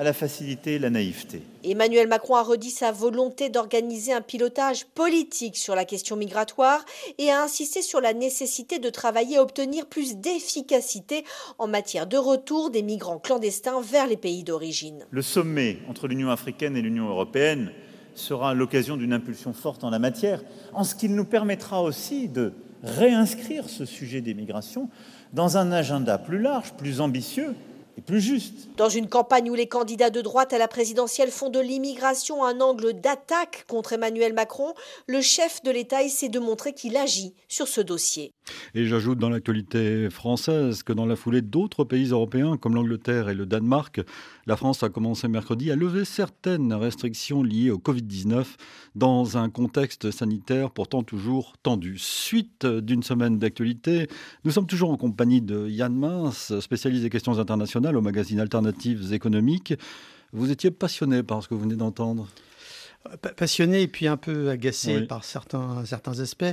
[0.00, 1.42] à la facilité et la naïveté.
[1.62, 6.86] Emmanuel Macron a redit sa volonté d'organiser un pilotage politique sur la question migratoire
[7.18, 11.22] et a insisté sur la nécessité de travailler à obtenir plus d'efficacité
[11.58, 15.04] en matière de retour des migrants clandestins vers les pays d'origine.
[15.10, 17.70] Le sommet entre l'Union africaine et l'Union européenne
[18.14, 22.54] sera l'occasion d'une impulsion forte en la matière, en ce qu'il nous permettra aussi de
[22.82, 24.88] réinscrire ce sujet des migrations
[25.34, 27.54] dans un agenda plus large, plus ambitieux,
[28.06, 28.68] plus juste.
[28.76, 32.60] Dans une campagne où les candidats de droite à la présidentielle font de l'immigration un
[32.60, 34.74] angle d'attaque contre Emmanuel Macron,
[35.06, 38.32] le chef de l'État essaie de montrer qu'il agit sur ce dossier.
[38.74, 43.34] Et j'ajoute dans l'actualité française que dans la foulée d'autres pays européens comme l'Angleterre et
[43.34, 44.00] le Danemark,
[44.46, 48.44] la France a commencé mercredi à lever certaines restrictions liées au Covid-19
[48.94, 51.96] dans un contexte sanitaire pourtant toujours tendu.
[51.98, 54.08] Suite d'une semaine d'actualité,
[54.44, 59.12] nous sommes toujours en compagnie de Yann Mince, spécialiste des questions internationales au magazine Alternatives
[59.12, 59.74] économiques.
[60.32, 62.28] Vous étiez passionné par ce que vous venez d'entendre
[63.36, 66.44] passionné et puis un peu agacé par certains, certains aspects,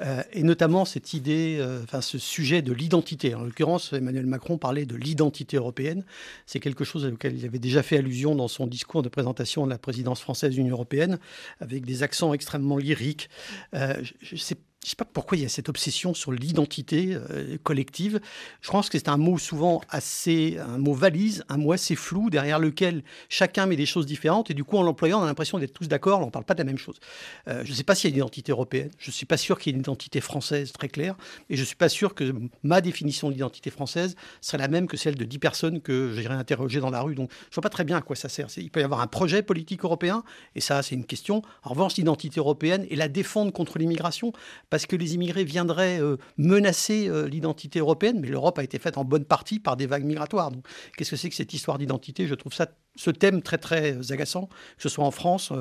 [0.00, 3.34] euh, et notamment cette idée, euh, enfin ce sujet de l'identité.
[3.34, 6.04] En l'occurrence, Emmanuel Macron parlait de l'identité européenne.
[6.46, 9.70] C'est quelque chose auquel il avait déjà fait allusion dans son discours de présentation de
[9.70, 11.18] la présidence française de l'Union européenne,
[11.60, 13.30] avec des accents extrêmement lyriques.
[13.74, 17.14] Euh, je, sais je ne sais pas pourquoi il y a cette obsession sur l'identité
[17.14, 18.20] euh, collective.
[18.60, 22.28] Je pense que c'est un mot souvent assez, un mot valise, un mot assez flou,
[22.28, 24.50] derrière lequel chacun met des choses différentes.
[24.50, 26.52] Et du coup, en l'employant, on a l'impression d'être tous d'accord, on ne parle pas
[26.52, 27.00] de la même chose.
[27.48, 29.38] Euh, je ne sais pas s'il y a une identité européenne, je ne suis pas
[29.38, 31.16] sûr qu'il y ait une identité française très claire,
[31.48, 34.86] et je ne suis pas sûr que ma définition de l'identité française serait la même
[34.86, 37.14] que celle de 10 personnes que j'irais interroger dans la rue.
[37.14, 38.48] Donc, je ne vois pas très bien à quoi ça sert.
[38.58, 41.40] Il peut y avoir un projet politique européen, et ça, c'est une question.
[41.62, 44.34] En revanche, l'identité européenne et la défendre contre l'immigration,
[44.74, 48.98] parce que les immigrés viendraient euh, menacer euh, l'identité européenne, mais l'Europe a été faite
[48.98, 50.50] en bonne partie par des vagues migratoires.
[50.50, 52.26] Donc, qu'est-ce que c'est que cette histoire d'identité?
[52.26, 55.52] Je trouve ça, ce thème très très euh, agaçant, que ce soit en France,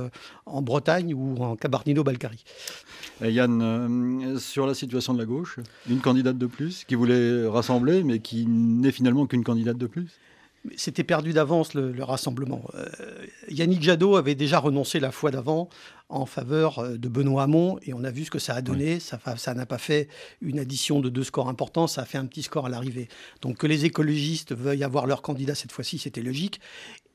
[0.48, 2.44] en Bretagne ou en Cabarnino-Balkari.
[3.22, 8.18] Yann, sur la situation de la gauche, une candidate de plus qui voulait rassembler, mais
[8.18, 10.08] qui n'est finalement qu'une candidate de plus?
[10.76, 12.64] C'était perdu d'avance le, rassemblement.
[13.50, 15.68] Yannick Jadot avait déjà renoncé la fois d'avant
[16.14, 19.00] en faveur euh, de Benoît Hamon et on a vu ce que ça a donné.
[19.00, 20.08] Ça n'a pas fait
[20.42, 23.08] une addition de deux scores importants, ça a fait un petit score à l'arrivée.
[23.42, 26.60] Donc que les écologistes veuillent avoir leur candidat cette fois-ci, c'était logique.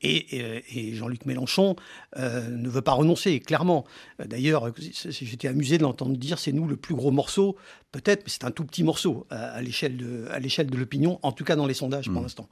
[0.01, 1.75] Et, Jean-Luc Mélenchon
[2.17, 3.85] euh, ne veut pas renoncer, clairement.
[4.23, 7.57] D'ailleurs, j'étais amusé de l'entendre dire c'est nous le plus gros morceau,
[7.91, 11.65] peut-être, mais c'est un tout petit morceau à, l'échelle de l'opinion, en tout cas dans
[11.65, 12.23] les sondages pour mmh.
[12.23, 12.49] l'instant.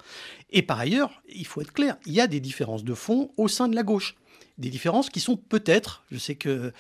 [0.50, 3.48] Et par ailleurs, il faut être clair, il y a des différences de fond au
[3.48, 4.16] sein de la gauche
[4.58, 6.74] des différences qui sont peut-être, je sais que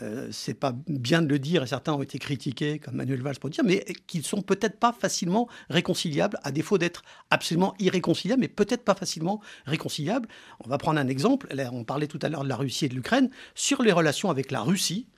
[0.00, 3.38] euh, c'est pas bien de le dire et certains ont été critiqués comme Manuel Valls
[3.38, 8.48] pour dire, mais qui sont peut-être pas facilement réconciliables, à défaut d'être absolument irréconciliables, mais
[8.48, 10.28] peut-être pas facilement réconciliables.
[10.64, 12.94] On va prendre un exemple, on parlait tout à l'heure de la Russie et de
[12.94, 15.08] l'Ukraine, sur les relations avec la Russie,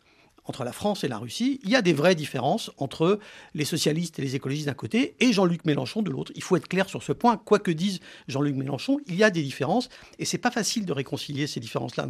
[0.47, 3.19] entre la France et la Russie, il y a des vraies différences entre
[3.55, 6.33] les socialistes et les écologistes d'un côté et Jean-Luc Mélenchon de l'autre.
[6.35, 7.37] Il faut être clair sur ce point.
[7.37, 10.93] Quoi que dise Jean-Luc Mélenchon, il y a des différences et c'est pas facile de
[10.93, 12.09] réconcilier ces différences-là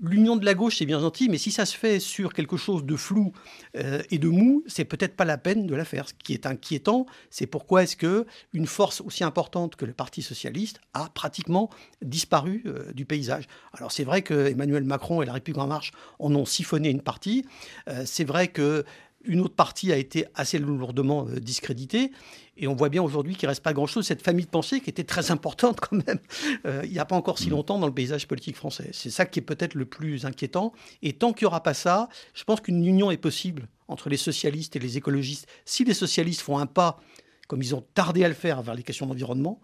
[0.00, 2.84] l'union de la gauche, c'est bien gentil, mais si ça se fait sur quelque chose
[2.84, 3.32] de flou
[3.76, 6.08] euh, et de mou, c'est peut-être pas la peine de la faire.
[6.08, 10.22] Ce qui est inquiétant, c'est pourquoi est-ce que une force aussi importante que le Parti
[10.22, 11.70] socialiste a pratiquement
[12.02, 13.46] disparu euh, du paysage.
[13.72, 17.02] Alors c'est vrai que Emmanuel Macron et la République en marche en ont siphonné une
[17.02, 17.44] partie.
[17.88, 18.84] Euh, c'est vrai que
[19.24, 22.12] une autre partie a été assez lourdement euh, discréditée.
[22.56, 24.06] Et on voit bien aujourd'hui qu'il ne reste pas grand-chose.
[24.06, 26.18] Cette famille de pensée qui était très importante quand même,
[26.66, 27.50] euh, il n'y a pas encore si mm.
[27.50, 28.90] longtemps dans le paysage politique français.
[28.92, 30.72] C'est ça qui est peut-être le plus inquiétant.
[31.02, 34.16] Et tant qu'il n'y aura pas ça, je pense qu'une union est possible entre les
[34.16, 35.46] socialistes et les écologistes.
[35.64, 37.00] Si les socialistes font un pas,
[37.48, 39.60] comme ils ont tardé à le faire vers les questions d'environnement,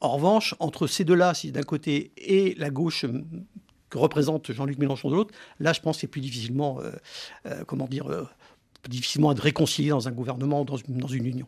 [0.00, 3.06] en revanche, entre ces deux-là, si d'un côté, et la gauche
[3.90, 6.80] que représente Jean-Luc Mélenchon de l'autre, là, je pense que c'est plus difficilement,
[7.46, 8.06] euh, comment dire,
[8.88, 11.46] difficilement être réconcilié dans un gouvernement ou dans, dans une union.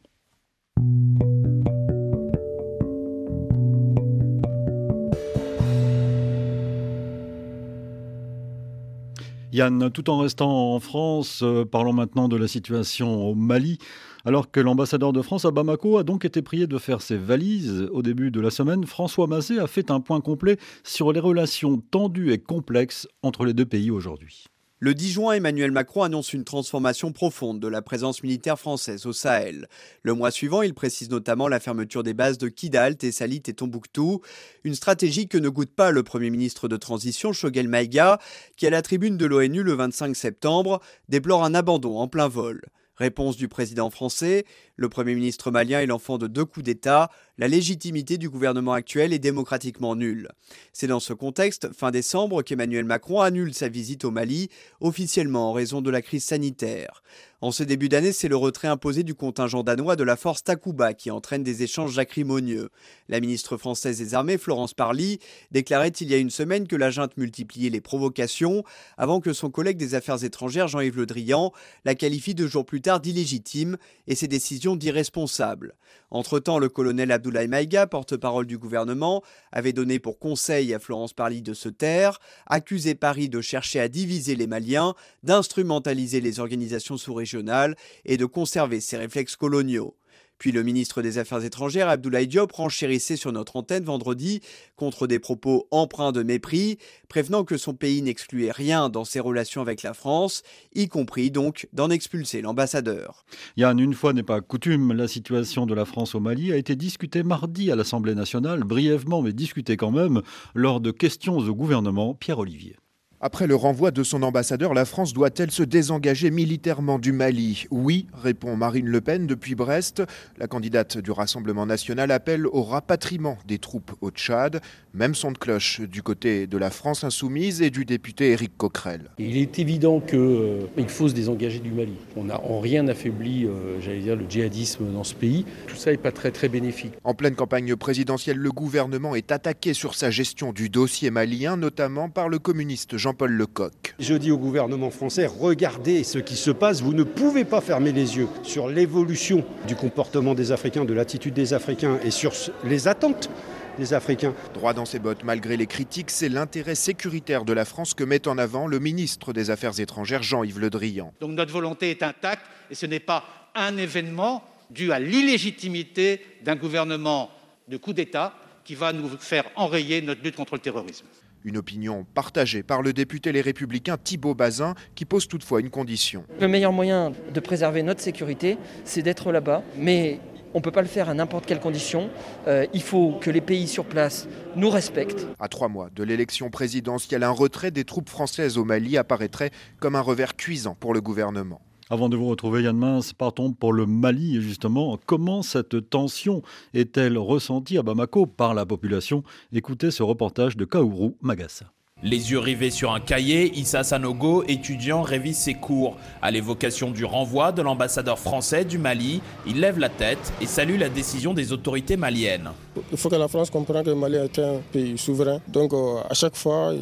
[9.56, 13.78] Yann, tout en restant en France, euh, parlons maintenant de la situation au Mali.
[14.26, 17.88] Alors que l'ambassadeur de France à Bamako a donc été prié de faire ses valises
[17.90, 21.78] au début de la semaine, François Mazet a fait un point complet sur les relations
[21.78, 24.46] tendues et complexes entre les deux pays aujourd'hui.
[24.78, 29.14] Le 10 juin, Emmanuel Macron annonce une transformation profonde de la présence militaire française au
[29.14, 29.68] Sahel.
[30.02, 34.20] Le mois suivant, il précise notamment la fermeture des bases de Kidal, Tessalit et Tombouctou,
[34.64, 38.18] une stratégie que ne goûte pas le Premier ministre de transition Shogel Maïga,
[38.58, 42.60] qui à la tribune de l'ONU le 25 septembre déplore un abandon en plein vol.
[42.96, 44.44] Réponse du président français,
[44.76, 49.12] le Premier ministre malien est l'enfant de deux coups d'État, la légitimité du gouvernement actuel
[49.12, 50.28] est démocratiquement nulle.
[50.72, 54.48] C'est dans ce contexte, fin décembre, qu'Emmanuel Macron annule sa visite au Mali,
[54.80, 57.02] officiellement en raison de la crise sanitaire.
[57.42, 60.94] En ce début d'année, c'est le retrait imposé du contingent danois de la force Takuba
[60.94, 62.70] qui entraîne des échanges acrimonieux.
[63.10, 65.18] La ministre française des Armées, Florence Parly,
[65.50, 68.64] déclarait il y a une semaine que la junte multipliait les provocations,
[68.96, 71.52] avant que son collègue des Affaires étrangères, Jean-Yves Le Drian,
[71.84, 75.76] la qualifie deux jours plus tard d'illégitime et ses décisions d'irresponsables.
[76.10, 81.42] Entre-temps, le colonel Abdoulaye Maïga, porte-parole du gouvernement, avait donné pour conseil à Florence Parly
[81.42, 87.76] de se taire, accusé Paris de chercher à diviser les Maliens, d'instrumentaliser les organisations sous-régionales
[88.04, 89.94] et de conserver ses réflexes coloniaux.
[90.38, 94.40] Puis le ministre des Affaires étrangères, Abdoulaye Diop, renchérissait sur notre antenne vendredi
[94.76, 99.62] contre des propos empreints de mépris, prévenant que son pays n'excluait rien dans ses relations
[99.62, 100.42] avec la France,
[100.74, 103.24] y compris donc d'en expulser l'ambassadeur.
[103.56, 106.76] Yann, une fois n'est pas coutume, la situation de la France au Mali a été
[106.76, 110.22] discutée mardi à l'Assemblée nationale, brièvement mais discutée quand même,
[110.54, 112.14] lors de questions au gouvernement.
[112.14, 112.76] Pierre Olivier.
[113.22, 117.64] Après le renvoi de son ambassadeur, la France doit-elle se désengager militairement du Mali?
[117.70, 120.02] Oui, répond Marine Le Pen depuis Brest.
[120.36, 124.60] La candidate du Rassemblement national appelle au rapatriement des troupes au Tchad.
[124.92, 129.10] Même son de cloche du côté de la France insoumise et du député Éric Coquerel.
[129.18, 131.94] Il est évident qu'il euh, faut se désengager du Mali.
[132.16, 135.46] On n'a en rien affaibli, euh, j'allais dire, le djihadisme dans ce pays.
[135.68, 136.92] Tout ça n'est pas très très bénéfique.
[137.02, 142.10] En pleine campagne présidentielle, le gouvernement est attaqué sur sa gestion du dossier malien, notamment
[142.10, 143.94] par le communiste Jean-Paul Lecoq.
[144.00, 147.92] Je dis au gouvernement français, regardez ce qui se passe, vous ne pouvez pas fermer
[147.92, 152.32] les yeux sur l'évolution du comportement des Africains, de l'attitude des Africains et sur
[152.64, 153.30] les attentes
[153.78, 154.34] des Africains.
[154.54, 158.26] Droit dans ses bottes, malgré les critiques, c'est l'intérêt sécuritaire de la France que met
[158.26, 161.14] en avant le ministre des Affaires étrangères Jean-Yves Le Drian.
[161.20, 163.22] Donc notre volonté est intacte et ce n'est pas
[163.54, 167.30] un événement dû à l'illégitimité d'un gouvernement
[167.68, 171.06] de coup d'État qui va nous faire enrayer notre lutte contre le terrorisme.
[171.46, 176.24] Une opinion partagée par le député Les Républicains Thibault Bazin, qui pose toutefois une condition.
[176.40, 180.18] Le meilleur moyen de préserver notre sécurité, c'est d'être là-bas, mais
[180.54, 182.08] On ne peut pas le faire à n'importe quelle condition.
[182.48, 185.26] Euh, il faut que les pays sur place nous respectent.
[185.38, 189.96] À trois mois de l'élection présidentielle, un retrait des troupes françaises au Mali apparaîtrait comme
[189.96, 191.60] un revers cuisant pour le gouvernement.
[191.88, 194.40] Avant de vous retrouver, Yann Mince, partons pour le Mali.
[194.42, 196.42] justement, comment cette tension
[196.74, 199.22] est-elle ressentie à Bamako par la population?
[199.52, 201.75] Écoutez ce reportage de Kaourou Magassa.
[202.02, 205.96] Les yeux rivés sur un cahier, Issa Sanogo, étudiant, révise ses cours.
[206.20, 210.78] À l'évocation du renvoi de l'ambassadeur français du Mali, il lève la tête et salue
[210.78, 212.50] la décision des autorités maliennes.
[212.92, 215.40] Il faut que la France comprenne que le Mali est un pays souverain.
[215.48, 216.74] Donc euh, à chaque fois,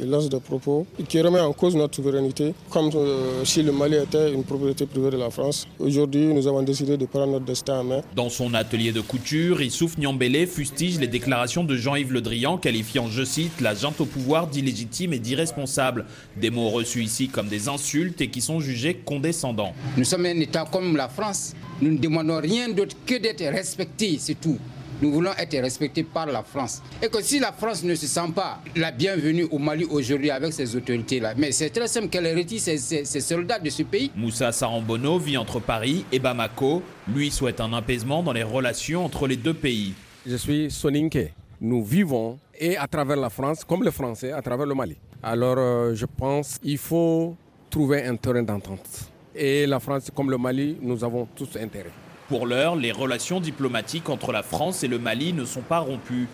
[0.00, 3.96] il lance des propos qui remettent en cause notre souveraineté, comme euh, si le Mali
[3.96, 5.68] était une propriété privée de la France.
[5.78, 8.00] Aujourd'hui, nous avons décidé de prendre notre destin en main.
[8.16, 13.08] Dans son atelier de couture, Issouf Niambélé fustige les déclarations de Jean-Yves Le Drian, qualifiant,
[13.08, 16.06] je cite, la junte au pouvoir d'illégitime et d'irresponsable.
[16.36, 19.74] Des mots reçus ici comme des insultes et qui sont jugés condescendants.
[19.96, 21.54] Nous sommes un État comme la France.
[21.80, 24.58] Nous ne demandons rien d'autre que d'être respectés, c'est tout.
[25.02, 26.80] Nous voulons être respectés par la France.
[27.02, 30.52] Et que si la France ne se sent pas la bienvenue au Mali aujourd'hui avec
[30.52, 34.12] ces autorités-là, mais c'est très simple qu'elle retire ses, soldats de ce pays.
[34.14, 36.84] Moussa Sarambono vit entre Paris et Bamako.
[37.12, 39.94] Lui souhaite un apaisement dans les relations entre les deux pays.
[40.24, 41.32] Je suis Soninke.
[41.64, 44.96] Nous vivons et à travers la France, comme les Français, à travers le Mali.
[45.22, 47.36] Alors euh, je pense qu'il faut
[47.70, 49.12] trouver un terrain d'entente.
[49.32, 51.92] Et la France, comme le Mali, nous avons tous intérêt.
[52.26, 56.26] Pour l'heure, les relations diplomatiques entre la France et le Mali ne sont pas rompues.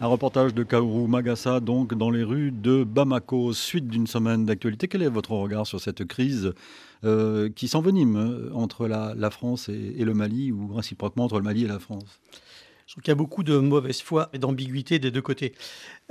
[0.00, 4.88] Un reportage de Kaourou Magassa, donc dans les rues de Bamako, suite d'une semaine d'actualité.
[4.88, 6.54] Quel est votre regard sur cette crise
[7.04, 11.68] euh, qui s'envenime entre la, France et, le Mali, ou réciproquement entre le Mali et
[11.68, 12.18] la France?
[12.90, 15.54] Je trouve qu'il y a beaucoup de mauvaise foi et d'ambiguïté des deux côtés.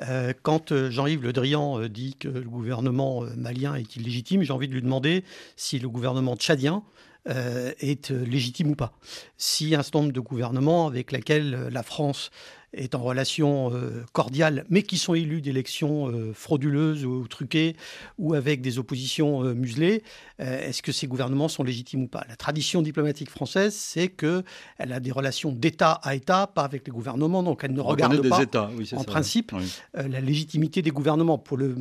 [0.04, 4.74] Euh, quand Jean-Yves Le Drian dit que le gouvernement malien est illégitime, j'ai envie de
[4.74, 5.26] lui demander
[5.58, 6.86] si le gouvernement tchadien
[7.28, 8.94] euh, est euh, légitime ou pas.
[9.36, 12.32] Si un certain nombre de gouvernements avec lesquels euh, la France
[12.74, 13.72] est en relation
[14.14, 17.76] cordiale, mais qui sont élus d'élections frauduleuses ou truquées,
[18.18, 20.04] ou avec des oppositions muselées,
[20.38, 22.26] est-ce que ces gouvernements sont légitimes ou pas?
[22.30, 24.44] La tradition diplomatique française, c'est qu'elle
[24.78, 28.42] a des relations d'État à État, pas avec les gouvernements, donc elle ne regarde pas,
[28.42, 29.54] États, en principe,
[29.94, 31.38] la légitimité des gouvernements.
[31.38, 31.76] Pour le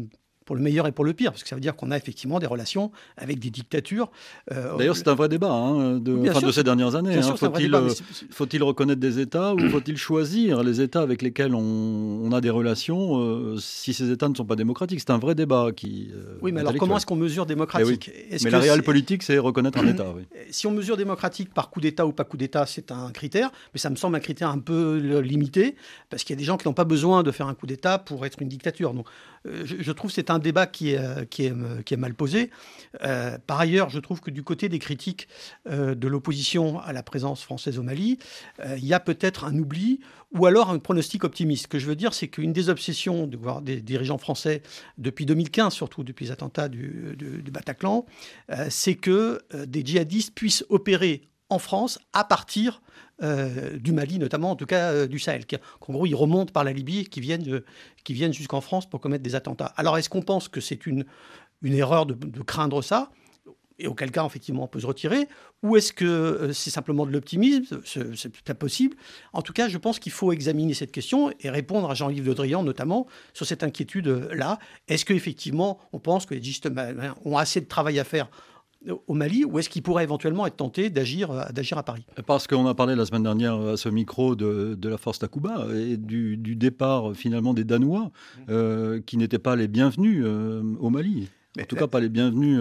[0.48, 2.38] pour le meilleur et pour le pire, parce que ça veut dire qu'on a effectivement
[2.38, 4.10] des relations avec des dictatures.
[4.50, 7.18] Euh, D'ailleurs, c'est un vrai débat hein, de, de, ces dernières années.
[7.18, 7.36] Hein.
[7.36, 7.90] Faut-il euh,
[8.30, 13.20] faut reconnaître des États ou faut-il choisir les États avec lesquels on, a des relations
[13.20, 15.00] euh, si ces États ne sont pas démocratiques?
[15.00, 16.12] C'est un vrai débat qui.
[16.40, 18.10] oui, mais alors comment est-ce qu'on mesure eh démocratique?
[18.42, 20.14] Mais la réelle politique, c'est reconnaître un État.
[20.50, 23.80] Si on mesure démocratique par coup d'État ou pas coup d'État, c'est un critère, mais
[23.80, 25.76] ça me semble un critère un peu limité,
[26.08, 27.98] parce qu'il y a des gens qui n'ont pas besoin de faire un coup d'État
[27.98, 28.94] pour être une dictature.
[28.94, 29.06] Donc,
[29.64, 32.50] je, trouve que c'est un débat qui est, euh, est mal posé.
[33.04, 35.28] Euh, par ailleurs, je trouve que du côté des critiques
[35.68, 38.18] euh, de l'opposition à la présence française au Mali,
[38.76, 40.00] il y a peut-être un oubli
[40.32, 41.64] ou alors un pronostic optimiste.
[41.64, 44.62] Ce que je veux dire, c'est qu'une des obsessions de voir des dirigeants français
[44.98, 48.04] depuis 2015, surtout depuis les attentats du, du Bataclan,
[48.68, 52.82] c'est que des djihadistes puissent opérer en France à partir
[53.22, 56.62] euh, du Mali, notamment en tout cas euh, du Sahel, qu'en gros ils remontent par
[56.62, 57.62] la Libye qui viennent,
[58.08, 59.72] viennent jusqu'en France pour commettre des attentats.
[59.76, 61.04] Alors est-ce qu'on pense que c'est une,
[61.64, 63.10] erreur de, craindre ça
[63.80, 65.28] et auquel cas, effectivement, on peut se retirer,
[65.62, 68.96] ou est-ce que euh, c'est simplement de l'optimisme C'est peut-être possible.
[69.32, 72.34] En tout cas, je pense qu'il faut examiner cette question et répondre à Jean-Yves Le
[72.34, 74.58] Drian, notamment, sur cette inquiétude-là.
[74.88, 76.68] Est-ce qu'effectivement, on pense que les djihadistes
[77.24, 78.28] ont assez de travail à faire
[79.06, 82.04] au Mali ou est-ce qu'il pourrait éventuellement être tenté d'agir, euh, d'agir à Paris?
[82.26, 85.66] Parce qu'on a parlé la semaine dernière à ce micro de, de la force Takuba
[85.74, 88.10] et du, départ finalement des Danois
[88.48, 91.28] euh, qui n'étaient pas les bienvenus euh, au Mali.
[91.60, 92.60] En tout cas, pas les bienvenus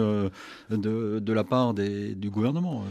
[0.71, 2.83] de, de, la part des, du gouvernement.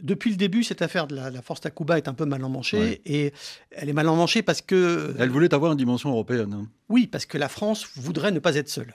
[0.00, 3.00] Depuis le début, cette affaire de la, force Takuba est un peu mal emmanchée.
[3.04, 3.32] Et
[3.72, 5.12] elle est mal emmanchée parce que...
[5.18, 6.52] Elle voulait avoir une dimension européenne.
[6.52, 6.68] Hein.
[6.88, 8.94] Oui, parce que la France voudrait ne pas être seule.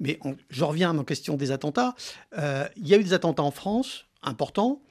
[0.00, 1.94] Mais je reviens à ma question des attentats.
[2.38, 4.82] Euh, il y a eu des attentats en France, importants.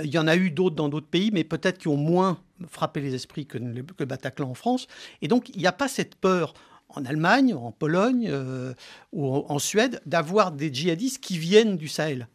[0.00, 2.40] Euh, il y en a eu d'autres dans d'autres pays, mais peut-être qui ont moins
[2.68, 4.86] frappé les esprits que le, Bataclan en France.
[5.22, 6.54] Et donc, il n'y a pas cette peur
[6.88, 8.72] en Allemagne, en Pologne euh,
[9.12, 12.28] ou en, Suède d'avoir des djihadistes qui viennent du Sahel.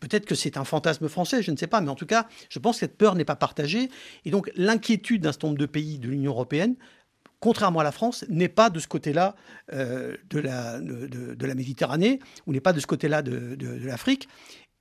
[0.00, 2.58] Peut-être que c'est un fantasme français, je ne sais pas, mais en tout cas, je
[2.58, 3.88] pense que cette peur n'est pas partagée.
[4.24, 6.74] Et donc, l'inquiétude d'un certain nombre de pays de l'Union européenne
[7.40, 9.34] contrairement à la France, n'est pas de ce côté-là
[9.72, 14.28] euh, de, la, de, la Méditerranée, ou n'est pas de ce côté-là de, l'Afrique.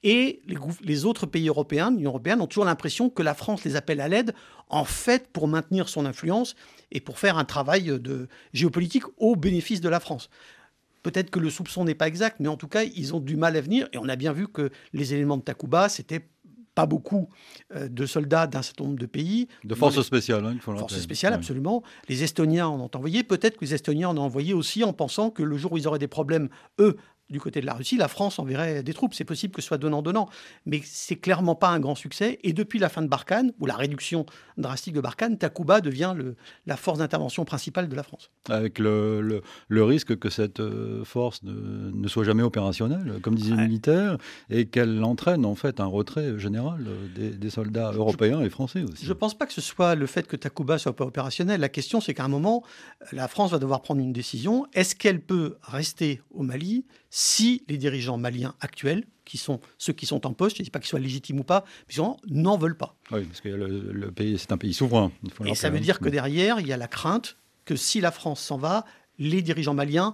[0.03, 0.41] Et
[0.81, 4.07] les, autres pays européens, l'Union européenne, ont toujours l'impression que la France les appelle à
[4.07, 4.33] l'aide,
[4.69, 6.55] en fait, pour maintenir son influence
[6.91, 10.29] et pour faire un travail de géopolitique au bénéfice de la France.
[11.01, 13.55] Peut-être que le soupçon n'est pas exact, mais en tout cas, ils ont du mal
[13.55, 13.87] à venir.
[13.93, 16.27] Et on a bien vu que les éléments de Takuba, c'était
[16.75, 17.29] pas beaucoup
[17.73, 19.47] euh, de soldats d'un certain nombre de pays.
[19.63, 21.81] De forces spéciales, hein, il faut le Forces spéciales, absolument.
[22.09, 23.23] Les Estoniens en ont envoyé.
[23.23, 25.87] Peut-être que les Estoniens en ont envoyé aussi en pensant que le jour où ils
[25.87, 26.49] auraient des problèmes,
[26.79, 26.97] eux,
[27.29, 29.13] du côté de la Russie, la France enverrait des troupes.
[29.13, 30.29] C'est possible que ce soit donnant-donnant,
[30.65, 32.39] mais c'est clairement pas un grand succès.
[32.43, 34.25] Et depuis la fin de Barkhane, ou la réduction
[34.57, 38.31] drastique de Barkhane, Takuba devient le, la force d'intervention principale de la France.
[38.49, 43.55] Avec le, le, risque que cette euh, force ne, ne, soit jamais opérationnelle, comme disaient
[43.55, 44.17] les militaires,
[44.49, 49.05] et qu'elle entraîne en fait un retrait général des, des soldats européens et français aussi.
[49.05, 51.59] Je ne pense pas que ce soit le fait que Takuba soit pas opérationnel.
[51.59, 52.63] La question, c'est qu'à un moment,
[53.11, 54.67] la France va devoir prendre une décision.
[54.73, 56.85] Est-ce qu'elle peut rester au Mali
[57.17, 60.69] si les dirigeants maliens actuels, qui sont ceux qui sont en poste, je ne dis
[60.69, 62.97] pas qu'ils soient légitimes ou pas, mais n'en veulent pas.
[63.09, 65.13] Oui, parce que le, pays, c'est un pays souverain.
[65.45, 68.41] Et ça veut dire que derrière, il y a la crainte que si la France
[68.41, 68.83] s'en va,
[69.17, 70.13] les dirigeants maliens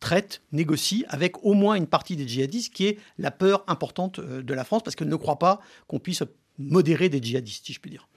[0.00, 4.42] traitent, négocient avec au moins une partie des djihadistes, qui est la peur importante euh,
[4.42, 6.22] de la France, parce qu'elle ne croit pas qu'on puisse
[6.56, 8.08] modérer des djihadistes, si je puis dire.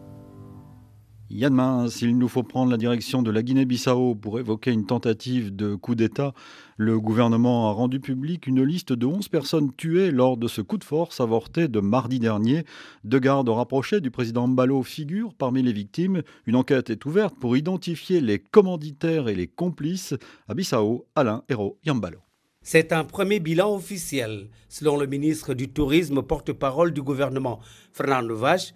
[1.31, 5.55] Yann Mince, il nous faut prendre la direction de la Guinée-Bissau pour évoquer une tentative
[5.55, 6.33] de coup d'État.
[6.79, 10.79] Le gouvernement a rendu public une liste de 11 personnes tuées lors de ce coup
[10.79, 12.65] de force avorté de mardi dernier.
[13.05, 16.23] Deux gardes rapprochés du président Mbalo figurent parmi les victimes.
[16.47, 20.15] Une enquête est ouverte pour identifier les commanditaires et les complices.
[20.49, 22.21] À Bissau, Alain Hérault Yambalo.
[22.63, 27.61] C'est un premier bilan officiel, selon le ministre du Tourisme, porte-parole du gouvernement,
[27.93, 28.73] Fernando Vaz.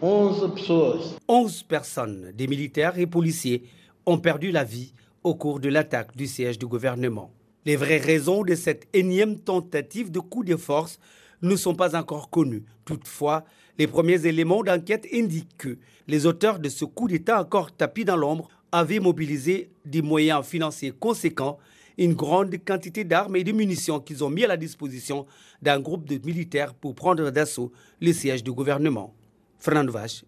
[0.00, 3.64] 11 personnes, des militaires et policiers,
[4.06, 4.94] ont perdu la vie
[5.24, 7.32] au cours de l'attaque du siège du gouvernement.
[7.66, 11.00] Les vraies raisons de cette énième tentative de coup de force
[11.42, 12.64] ne sont pas encore connues.
[12.84, 13.44] Toutefois,
[13.76, 18.16] les premiers éléments d'enquête indiquent que les auteurs de ce coup d'État encore tapis dans
[18.16, 21.58] l'ombre avaient mobilisé des moyens financiers conséquents,
[21.96, 25.26] une grande quantité d'armes et de munitions qu'ils ont mis à la disposition
[25.60, 29.12] d'un groupe de militaires pour prendre d'assaut le siège du gouvernement.
[29.60, 30.24] Fernando Vaz.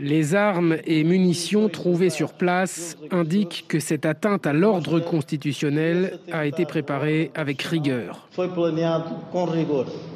[0.00, 6.46] Les armes et munitions trouvées sur place indiquent que cette atteinte à l'ordre constitutionnel a
[6.46, 8.28] été préparée avec rigueur.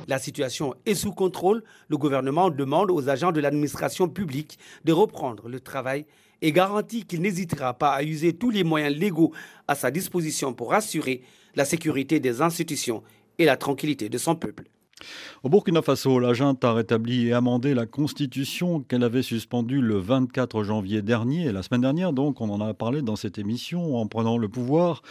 [0.08, 1.62] La situation est sous contrôle.
[1.88, 6.06] Le gouvernement demande aux agents de l'administration publique de reprendre le travail
[6.40, 9.32] et garantit qu'il n'hésitera pas à user tous les moyens légaux
[9.68, 11.22] à sa disposition pour assurer
[11.54, 13.02] la sécurité des institutions
[13.38, 14.64] et la tranquillité de son peuple.
[15.42, 19.98] Au Burkina Faso, la junte a rétabli et amendé la constitution qu'elle avait suspendue le
[19.98, 24.06] 24 janvier dernier, la semaine dernière donc, on en a parlé dans cette émission, en
[24.06, 25.02] prenant le pouvoir.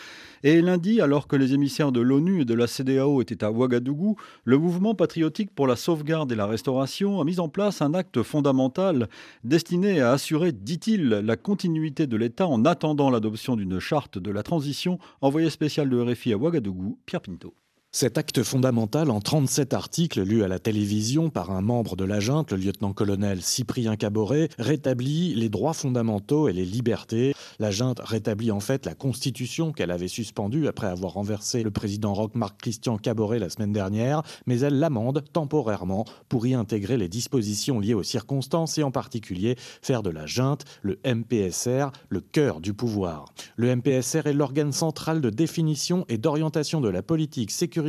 [0.43, 4.15] Et lundi, alors que les émissaires de l'ONU et de la CDAO étaient à Ouagadougou,
[4.43, 8.23] le mouvement patriotique pour la sauvegarde et la restauration a mis en place un acte
[8.23, 9.09] fondamental
[9.43, 14.43] destiné à assurer, dit-il, la continuité de l'État en attendant l'adoption d'une charte de la
[14.43, 14.97] transition.
[15.21, 17.53] Envoyé spécial de RFI à Ouagadougou, Pierre Pinto.
[17.95, 22.19] Cet acte fondamental en 37 articles lus à la télévision par un membre de la
[22.19, 27.35] junte, le lieutenant-colonel Cyprien Caboret, rétablit les droits fondamentaux et les libertés.
[27.59, 32.15] La junte rétablit en fait la constitution qu'elle avait suspendue après avoir renversé le président
[32.15, 37.79] Roch-Marc Christian Caboret la semaine dernière, mais elle l'amende temporairement pour y intégrer les dispositions
[37.79, 42.73] liées aux circonstances et en particulier faire de la junte, le MPSR, le cœur du
[42.73, 43.25] pouvoir.
[43.55, 47.82] Le MPSR est l'organe central de définition et d'orientation de la politique sécuritaire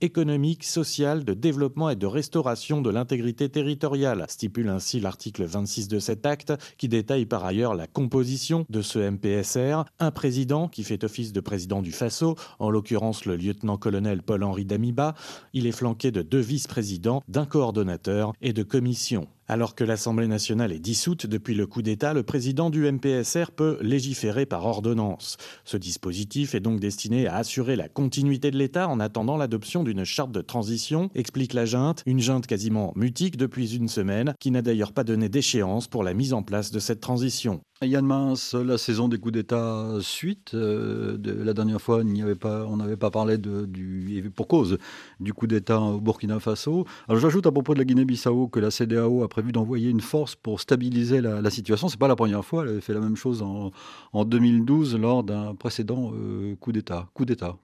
[0.00, 5.98] économique, social, de développement et de restauration de l'intégrité territoriale, stipule ainsi l'article 26 de
[5.98, 11.04] cet acte, qui détaille par ailleurs la composition de ce MPSR, un président qui fait
[11.04, 15.14] office de président du FASO, en l'occurrence le lieutenant-colonel Paul-Henri Damiba,
[15.52, 19.28] il est flanqué de deux vice-présidents, d'un coordonnateur et de commissions.
[19.52, 23.76] Alors que l'Assemblée nationale est dissoute depuis le coup d'État, le président du MPSR peut
[23.82, 25.36] légiférer par ordonnance.
[25.66, 30.04] Ce dispositif est donc destiné à assurer la continuité de l'État en attendant l'adoption d'une
[30.04, 34.62] charte de transition, explique la junte, une junte quasiment mutique depuis une semaine, qui n'a
[34.62, 37.60] d'ailleurs pas donné d'échéance pour la mise en place de cette transition.
[37.84, 40.52] Yann Mince, la saison des coups d'État suite.
[40.54, 44.48] Euh, de, la dernière fois, il avait pas, on n'avait pas parlé de, du, pour
[44.48, 44.78] cause
[45.20, 46.86] du coup d'État au Burkina Faso.
[47.08, 50.34] Alors j'ajoute à propos de la Guinée-Bissau que la CDAO a prévu d'envoyer une force
[50.36, 51.88] pour stabiliser la, situation.
[51.88, 52.62] C'est pas la première fois.
[52.62, 53.72] Elle avait fait la même chose en,
[54.12, 57.08] en 2012 lors d'un précédent euh, coup d'État.
[57.14, 57.56] Coup d'État.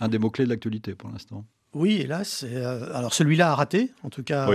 [0.00, 1.44] Un des mots-clés de l'actualité pour l'instant.
[1.74, 2.44] Oui, hélas.
[2.46, 4.48] Euh, alors celui-là a raté, en tout cas.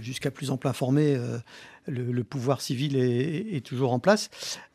[0.00, 1.18] jusqu'à plus ample informé,
[1.86, 4.30] le, pouvoir civil est, toujours en place.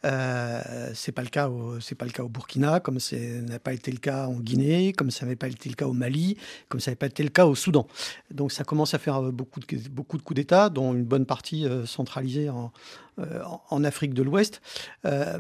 [0.06, 1.50] Euh, c'est pas le cas
[1.98, 5.12] pas le cas au Burkina, comme ça n'a pas été le cas en Guinée, comme
[5.12, 6.38] ça n'avait pas été le cas au Mali,
[6.70, 7.88] comme ça n'avait pas été le cas au Soudan.
[8.32, 11.66] Donc ça commence à faire beaucoup de, beaucoup de coups d'État, dont une bonne partie
[11.66, 12.72] euh, centralisée en,
[13.20, 14.62] euh, en Afrique de l'Ouest.
[15.06, 15.40] Euh,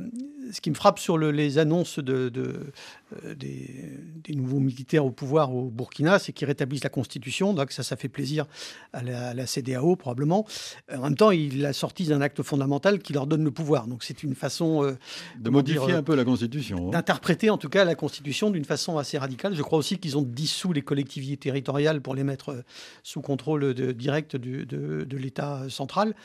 [0.51, 5.69] ce qui me frappe sur les annonces de, euh, des, nouveaux militaires au pouvoir au
[5.69, 7.53] Burkina, c'est qu'ils rétablissent la Constitution.
[7.53, 8.47] Donc ça, ça fait plaisir
[8.91, 9.01] à
[9.33, 10.45] la, CDAO probablement.
[10.93, 13.87] En même temps, il a sorti d'un acte fondamental qui leur donne le pouvoir.
[13.87, 14.95] Donc c'est une façon
[15.39, 16.87] de modifier un peu la Constitution.
[16.87, 16.91] Hein.
[16.91, 19.55] D'interpréter en tout cas la Constitution d'une façon assez radicale.
[19.55, 22.63] Je crois aussi qu'ils ont dissous les collectivités territoriales pour les mettre
[23.03, 26.15] sous contrôle direct de, de l'État central.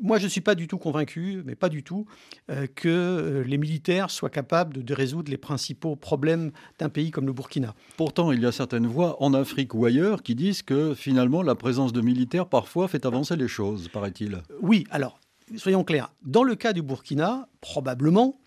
[0.00, 2.06] moi, je ne suis pas du tout convaincu, mais pas du tout,
[2.50, 7.26] euh, que euh, les militaires soient capables de, résoudre les principaux problèmes d'un pays comme
[7.26, 7.74] le Burkina.
[7.96, 11.54] Pourtant, il y a certaines voix en Afrique ou ailleurs qui disent que finalement la
[11.54, 14.31] présence de militaires parfois fait avancer les choses, paraît-il.
[14.60, 15.20] Oui, alors,
[15.56, 16.12] soyons clairs.
[16.22, 18.40] Dans le cas du Burkina, probablement,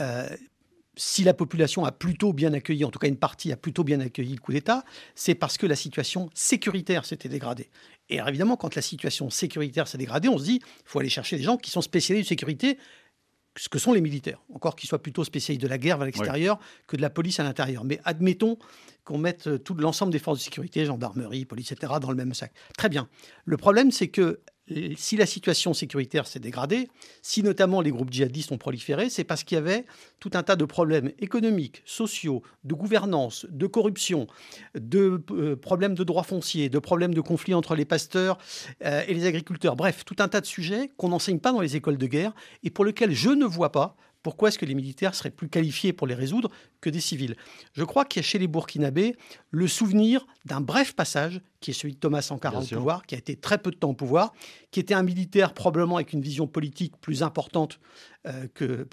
[0.00, 0.28] euh,
[0.96, 4.00] si la population a plutôt bien accueilli, en tout cas une partie a plutôt bien
[4.00, 4.84] accueilli le coup d'État,
[5.14, 7.70] c'est parce que la situation sécuritaire s'était dégradée.
[8.08, 11.36] Et évidemment, quand la situation sécuritaire s'est dégradée, on se dit, il faut aller chercher
[11.36, 12.76] des gens qui sont spécialisés de sécurité,
[13.56, 14.40] ce que sont les militaires.
[14.52, 17.44] Encore qu'ils soient plutôt spécialisés de la guerre à l'extérieur que de la police à
[17.44, 17.84] l'intérieur.
[17.84, 18.58] Mais admettons
[19.04, 22.34] qu'on mette euh, tout l'ensemble des forces de sécurité, gendarmerie, police, etc., dans le même
[22.34, 22.52] sac.
[22.76, 23.08] Très bien.
[23.44, 24.40] Le problème, c'est que
[24.96, 26.88] si la situation sécuritaire s'est dégradée,
[27.22, 29.84] si notamment les groupes djihadistes ont proliféré, c'est parce qu'il y avait
[30.20, 34.26] tout un tas de problèmes économiques, sociaux, de gouvernance, de corruption,
[34.74, 38.38] de euh, problèmes de droits fonciers, de problèmes de conflits entre les pasteurs
[38.84, 39.76] euh, et les agriculteurs.
[39.76, 42.32] Bref, tout un tas de sujets qu'on n'enseigne pas dans les écoles de guerre
[42.62, 45.92] et pour lesquels je ne vois pas pourquoi est-ce que les militaires seraient plus qualifiés
[45.92, 46.50] pour les résoudre
[46.80, 47.36] que des civils?
[47.72, 49.16] Je crois qu'il y a chez les Burkinabés
[49.50, 53.18] le souvenir d'un bref passage, qui est celui de Thomas Sankara au pouvoir, qui a
[53.18, 54.32] été très peu de temps au pouvoir,
[54.70, 57.80] qui était un militaire probablement avec une vision politique plus importante,
[58.26, 58.86] euh, que,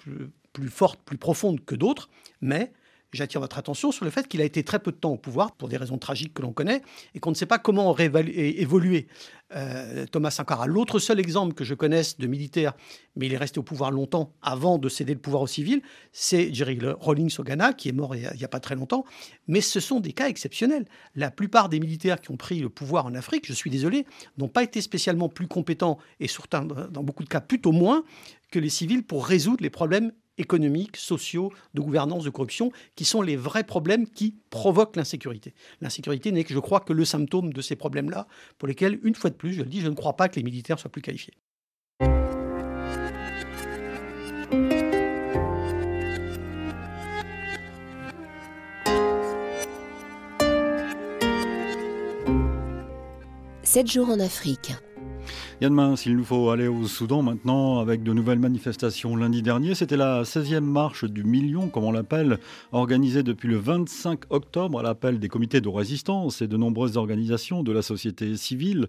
[0.52, 2.08] plus, forte, plus profonde que d'autres,
[2.40, 2.72] mais
[3.12, 5.52] j'attire votre attention sur le fait qu'il a été très peu de temps au pouvoir,
[5.52, 6.82] pour des raisons tragiques que l'on connaît,
[7.14, 9.08] et qu'on ne sait pas comment évoluer.
[9.56, 10.66] Euh, Thomas Sankara.
[10.66, 12.74] L'autre seul exemple que je connaisse de militaire,
[13.16, 15.80] mais il est resté au pouvoir longtemps avant de céder le pouvoir aux civils,
[16.12, 19.06] c'est Jerry Rawlings au Ghana, qui est mort il n'y a, pas très longtemps.
[19.46, 20.84] Mais ce sont des cas exceptionnels.
[21.14, 24.04] La plupart des militaires qui ont pris le pouvoir en Afrique, je suis désolé,
[24.36, 28.04] n'ont pas été spécialement plus compétents, et surtout dans beaucoup de cas plutôt moins,
[28.50, 33.22] que les civils pour résoudre les problèmes économiques, sociaux, de gouvernance, de corruption, qui sont
[33.22, 35.54] les vrais problèmes qui provoquent l'insécurité.
[35.80, 38.26] L'insécurité n'est que, je crois, que le symptôme de ces problèmes-là,
[38.58, 40.42] pour lesquels, une fois de plus, je le dis, je ne crois pas que les
[40.42, 41.34] militaires soient plus qualifiés.
[53.62, 54.72] Sept jours en Afrique.
[55.60, 59.16] Yann Mince, il nous faut aller au Soudan maintenant avec de nouvelles manifestations.
[59.16, 62.38] Lundi dernier, c'était la 16e marche du million, comme on l'appelle,
[62.70, 67.64] organisée depuis le 25 octobre à l'appel des comités de résistance et de nombreuses organisations
[67.64, 68.86] de la société civile.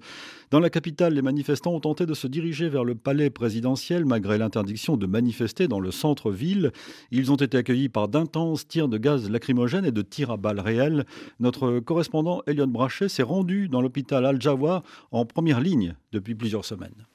[0.52, 4.38] Dans la capitale, les manifestants ont tenté de se diriger vers le palais présidentiel malgré
[4.38, 6.72] l'interdiction de manifester dans le centre-ville.
[7.10, 10.60] Ils ont été accueillis par d'intenses tirs de gaz lacrymogène et de tirs à balles
[10.60, 11.08] réelles.
[11.40, 17.06] Notre correspondant Elliot Brachet s'est rendu dans l'hôpital Al-Jawa en première ligne depuis plusieurs semaines.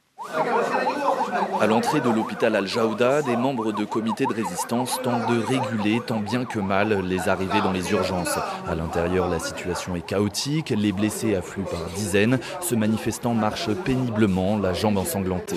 [1.61, 6.21] À l'entrée de l'hôpital Al-Jaouda, des membres de comités de résistance tentent de réguler tant
[6.21, 8.39] bien que mal les arrivées dans les urgences.
[8.69, 12.39] À l'intérieur, la situation est chaotique, les blessés affluent par dizaines.
[12.61, 15.57] Ce manifestant marche péniblement, la jambe ensanglantée.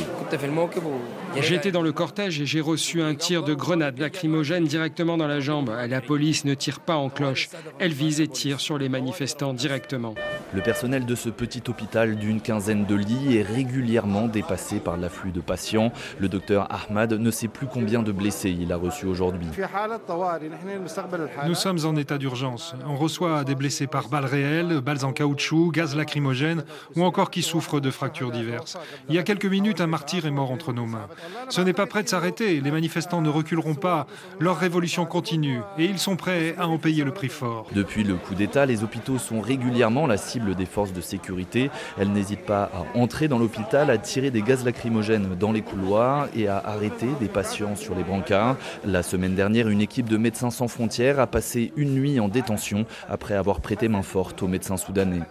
[1.41, 5.39] J'étais dans le cortège et j'ai reçu un tir de grenade lacrymogène directement dans la
[5.39, 5.71] jambe.
[5.89, 7.49] La police ne tire pas en cloche.
[7.79, 10.15] Elle vise et tire sur les manifestants directement.
[10.53, 15.31] Le personnel de ce petit hôpital d'une quinzaine de lits est régulièrement dépassé par l'afflux
[15.31, 15.91] de patients.
[16.19, 19.47] Le docteur Ahmad ne sait plus combien de blessés il a reçu aujourd'hui.
[21.45, 22.75] Nous sommes en état d'urgence.
[22.87, 26.63] On reçoit des blessés par balles réelles, balles en caoutchouc, gaz lacrymogène
[26.95, 28.77] ou encore qui souffrent de fractures diverses.
[29.09, 31.07] Il y a quelques minutes, un martyr est mort entre nos mains.
[31.49, 32.59] Ce n'est pas prêt de s'arrêter.
[32.61, 34.07] Les manifestants ne reculeront pas.
[34.39, 37.67] Leur révolution continue et ils sont prêts à en payer le prix fort.
[37.73, 41.69] Depuis le coup d'État, les hôpitaux sont régulièrement la cible des forces de sécurité.
[41.97, 46.27] Elles n'hésitent pas à entrer dans l'hôpital, à tirer des gaz lacrymogènes dans les couloirs
[46.35, 48.57] et à arrêter des patients sur les brancards.
[48.85, 52.85] La semaine dernière, une équipe de Médecins sans frontières a passé une nuit en détention
[53.09, 55.21] après avoir prêté main forte aux médecins soudanais.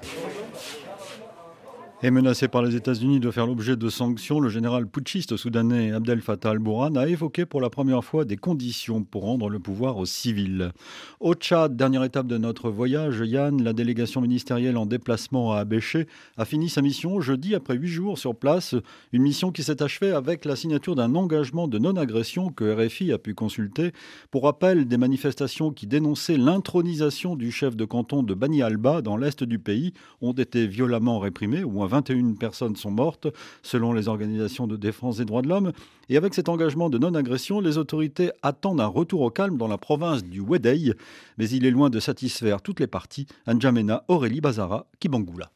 [2.03, 6.21] Et menacé par les États-Unis de faire l'objet de sanctions, le général putschiste soudanais Abdel
[6.21, 10.05] Fattah al-Bourhan a évoqué pour la première fois des conditions pour rendre le pouvoir aux
[10.05, 10.73] civils.
[11.21, 16.07] Au Tchad, dernière étape de notre voyage, Yann, la délégation ministérielle en déplacement à Abéché,
[16.37, 18.75] a fini sa mission jeudi après huit jours sur place.
[19.15, 23.19] Une mission qui s'est achevée avec la signature d'un engagement de non-agression que RFI a
[23.19, 23.93] pu consulter.
[24.31, 29.17] Pour rappel, des manifestations qui dénonçaient l'intronisation du chef de canton de Bani Alba dans
[29.17, 33.29] l'est du pays ont été violemment réprimées ou 21 personnes sont mortes,
[33.63, 35.73] selon les organisations de défense des droits de l'homme.
[36.09, 39.79] Et avec cet engagement de non-agression, les autorités attendent un retour au calme dans la
[39.79, 40.93] province du Wedei.
[41.39, 43.27] Mais il est loin de satisfaire toutes les parties.
[43.47, 45.51] Anjamena Aurélie Bazara Kibangula.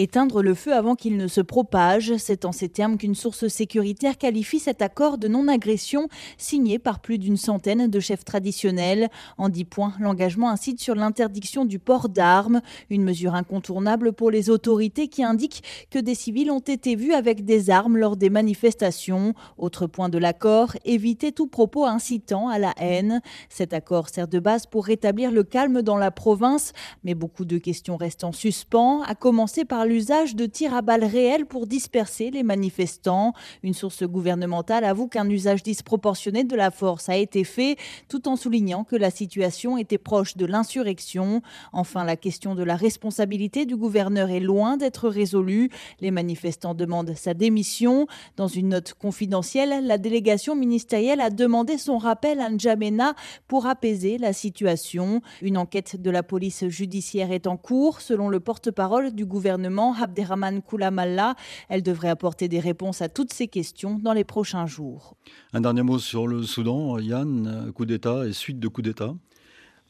[0.00, 4.16] Éteindre le feu avant qu'il ne se propage, c'est en ces termes qu'une source sécuritaire
[4.16, 9.08] qualifie cet accord de non-agression signé par plus d'une centaine de chefs traditionnels.
[9.38, 14.50] En dix points, l'engagement incite sur l'interdiction du port d'armes, une mesure incontournable pour les
[14.50, 19.34] autorités qui indiquent que des civils ont été vus avec des armes lors des manifestations.
[19.56, 23.20] Autre point de l'accord, éviter tout propos incitant à la haine.
[23.48, 26.72] Cet accord sert de base pour rétablir le calme dans la province,
[27.02, 31.04] mais beaucoup de questions restent en suspens, à commencer par l'usage de tirs à balles
[31.04, 33.32] réelles pour disperser les manifestants.
[33.62, 37.76] Une source gouvernementale avoue qu'un usage disproportionné de la force a été fait,
[38.08, 41.42] tout en soulignant que la situation était proche de l'insurrection.
[41.72, 45.70] Enfin, la question de la responsabilité du gouverneur est loin d'être résolue.
[46.00, 48.06] Les manifestants demandent sa démission.
[48.36, 53.14] Dans une note confidentielle, la délégation ministérielle a demandé son rappel à N'Djamena
[53.48, 55.22] pour apaiser la situation.
[55.42, 60.62] Une enquête de la police judiciaire est en cours, selon le porte-parole du gouvernement Abderrahman
[60.62, 61.34] Koulamalla.
[61.68, 65.16] Elle devrait apporter des réponses à toutes ces questions dans les prochains jours.
[65.52, 69.14] Un dernier mot sur le Soudan, Yann, coup d'État et suite de coup d'État.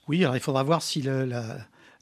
[0.09, 1.59] Oui, alors il faudra voir si la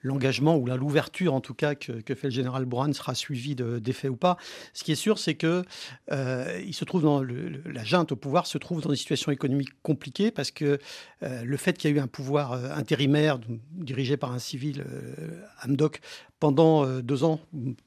[0.07, 4.17] l'engagement ou l'ouverture en tout cas que, fait le général Bourhan sera suivi d'effet ou
[4.17, 4.37] pas.
[4.73, 5.65] Ce qui est sûr, c'est que
[6.13, 9.71] euh, il se trouve dans la junte au pouvoir se trouve dans une situation économique
[9.83, 10.79] compliquée parce que
[11.23, 13.39] euh, le fait qu'il y a eu un pouvoir euh, intérimaire
[13.73, 14.85] dirigé par un civil,
[15.63, 16.01] Amdok,
[16.41, 17.41] pendant deux ans,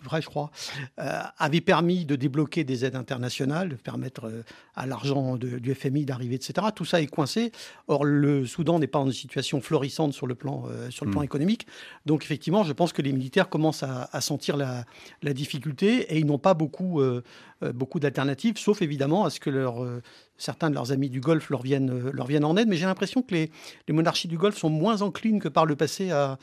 [0.03, 0.51] vrai je crois,
[0.97, 4.31] avait permis de débloquer des aides internationales, de permettre
[4.75, 6.67] à l'argent du FMI d'arriver, etc.
[6.75, 7.51] Tout ça est coincé.
[7.87, 11.25] Or, le Soudan n'est pas une situation florissante sur le plan, sur le plan hmm.
[11.25, 11.67] économique.
[12.05, 14.85] Donc effectivement, je pense que les militaires commencent à, sentir la,
[15.33, 17.23] difficulté et ils n'ont pas beaucoup, euh,
[17.63, 20.01] euh, beaucoup d'alternatives, sauf évidemment à ce que euh,
[20.39, 22.67] certains de leurs amis du Golfe leur viennent, leur viennent en aide.
[22.67, 23.51] Mais j'ai l'impression que les,
[23.89, 26.39] monarchies du Golfe sont moins enclines que par le passé à,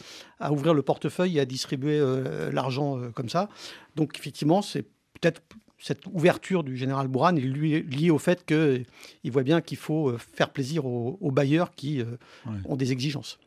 [0.51, 2.01] ouvrir le portefeuille et à distribuer
[2.53, 3.49] l'argent comme ça.
[3.97, 4.83] Donc effectivement, c'est
[5.21, 5.43] peut-être
[5.79, 8.87] cette ouverture du général Bourhan est liée au fait qu'il
[9.33, 12.03] voit bien qu'il faut faire plaisir aux, bailleurs qui
[12.67, 13.39] ont des exigences.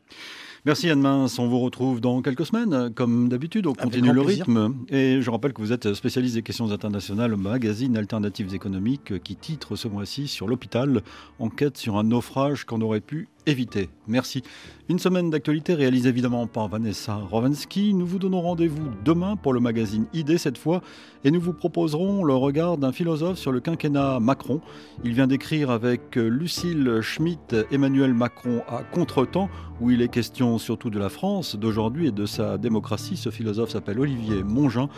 [0.66, 2.92] Merci Yann Mince, on vous retrouve dans quelques semaines.
[2.94, 4.74] Comme d'habitude, on continue le rythme.
[4.90, 9.36] Et je rappelle que vous êtes spécialiste des questions internationales au magazine Alternatives économiques qui
[9.36, 11.00] titre ce mois-ci sur l'hôpital,
[11.38, 13.88] enquête sur un naufrage qu'on aurait pu éviter.
[14.06, 14.42] Merci.
[14.88, 17.94] Une semaine d'actualité réalisée évidemment par Vanessa Rovansky.
[17.94, 20.82] Nous vous donnons rendez-vous demain pour le magazine ID cette fois
[21.22, 24.60] et nous vous proposerons le regard d'un philosophe sur le quinquennat Macron.
[25.04, 29.48] Il vient d'écrire avec Lucille Schmitt Emmanuel Macron à contretemps
[29.80, 33.16] où il est question surtout de la France d'aujourd'hui et de sa démocratie.
[33.16, 34.88] Ce philosophe s'appelle Olivier Mongin.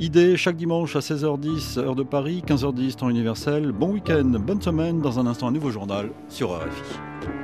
[0.00, 3.72] ID chaque dimanche à 16h10 heure de Paris, 15h10 temps universel.
[3.72, 5.00] Bon week-end, bonne semaine.
[5.00, 7.41] Dans un instant un nouveau journal sur RFI.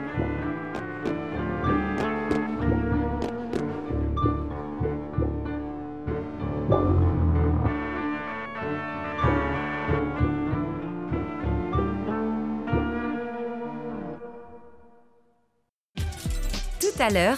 [17.00, 17.36] À l'heure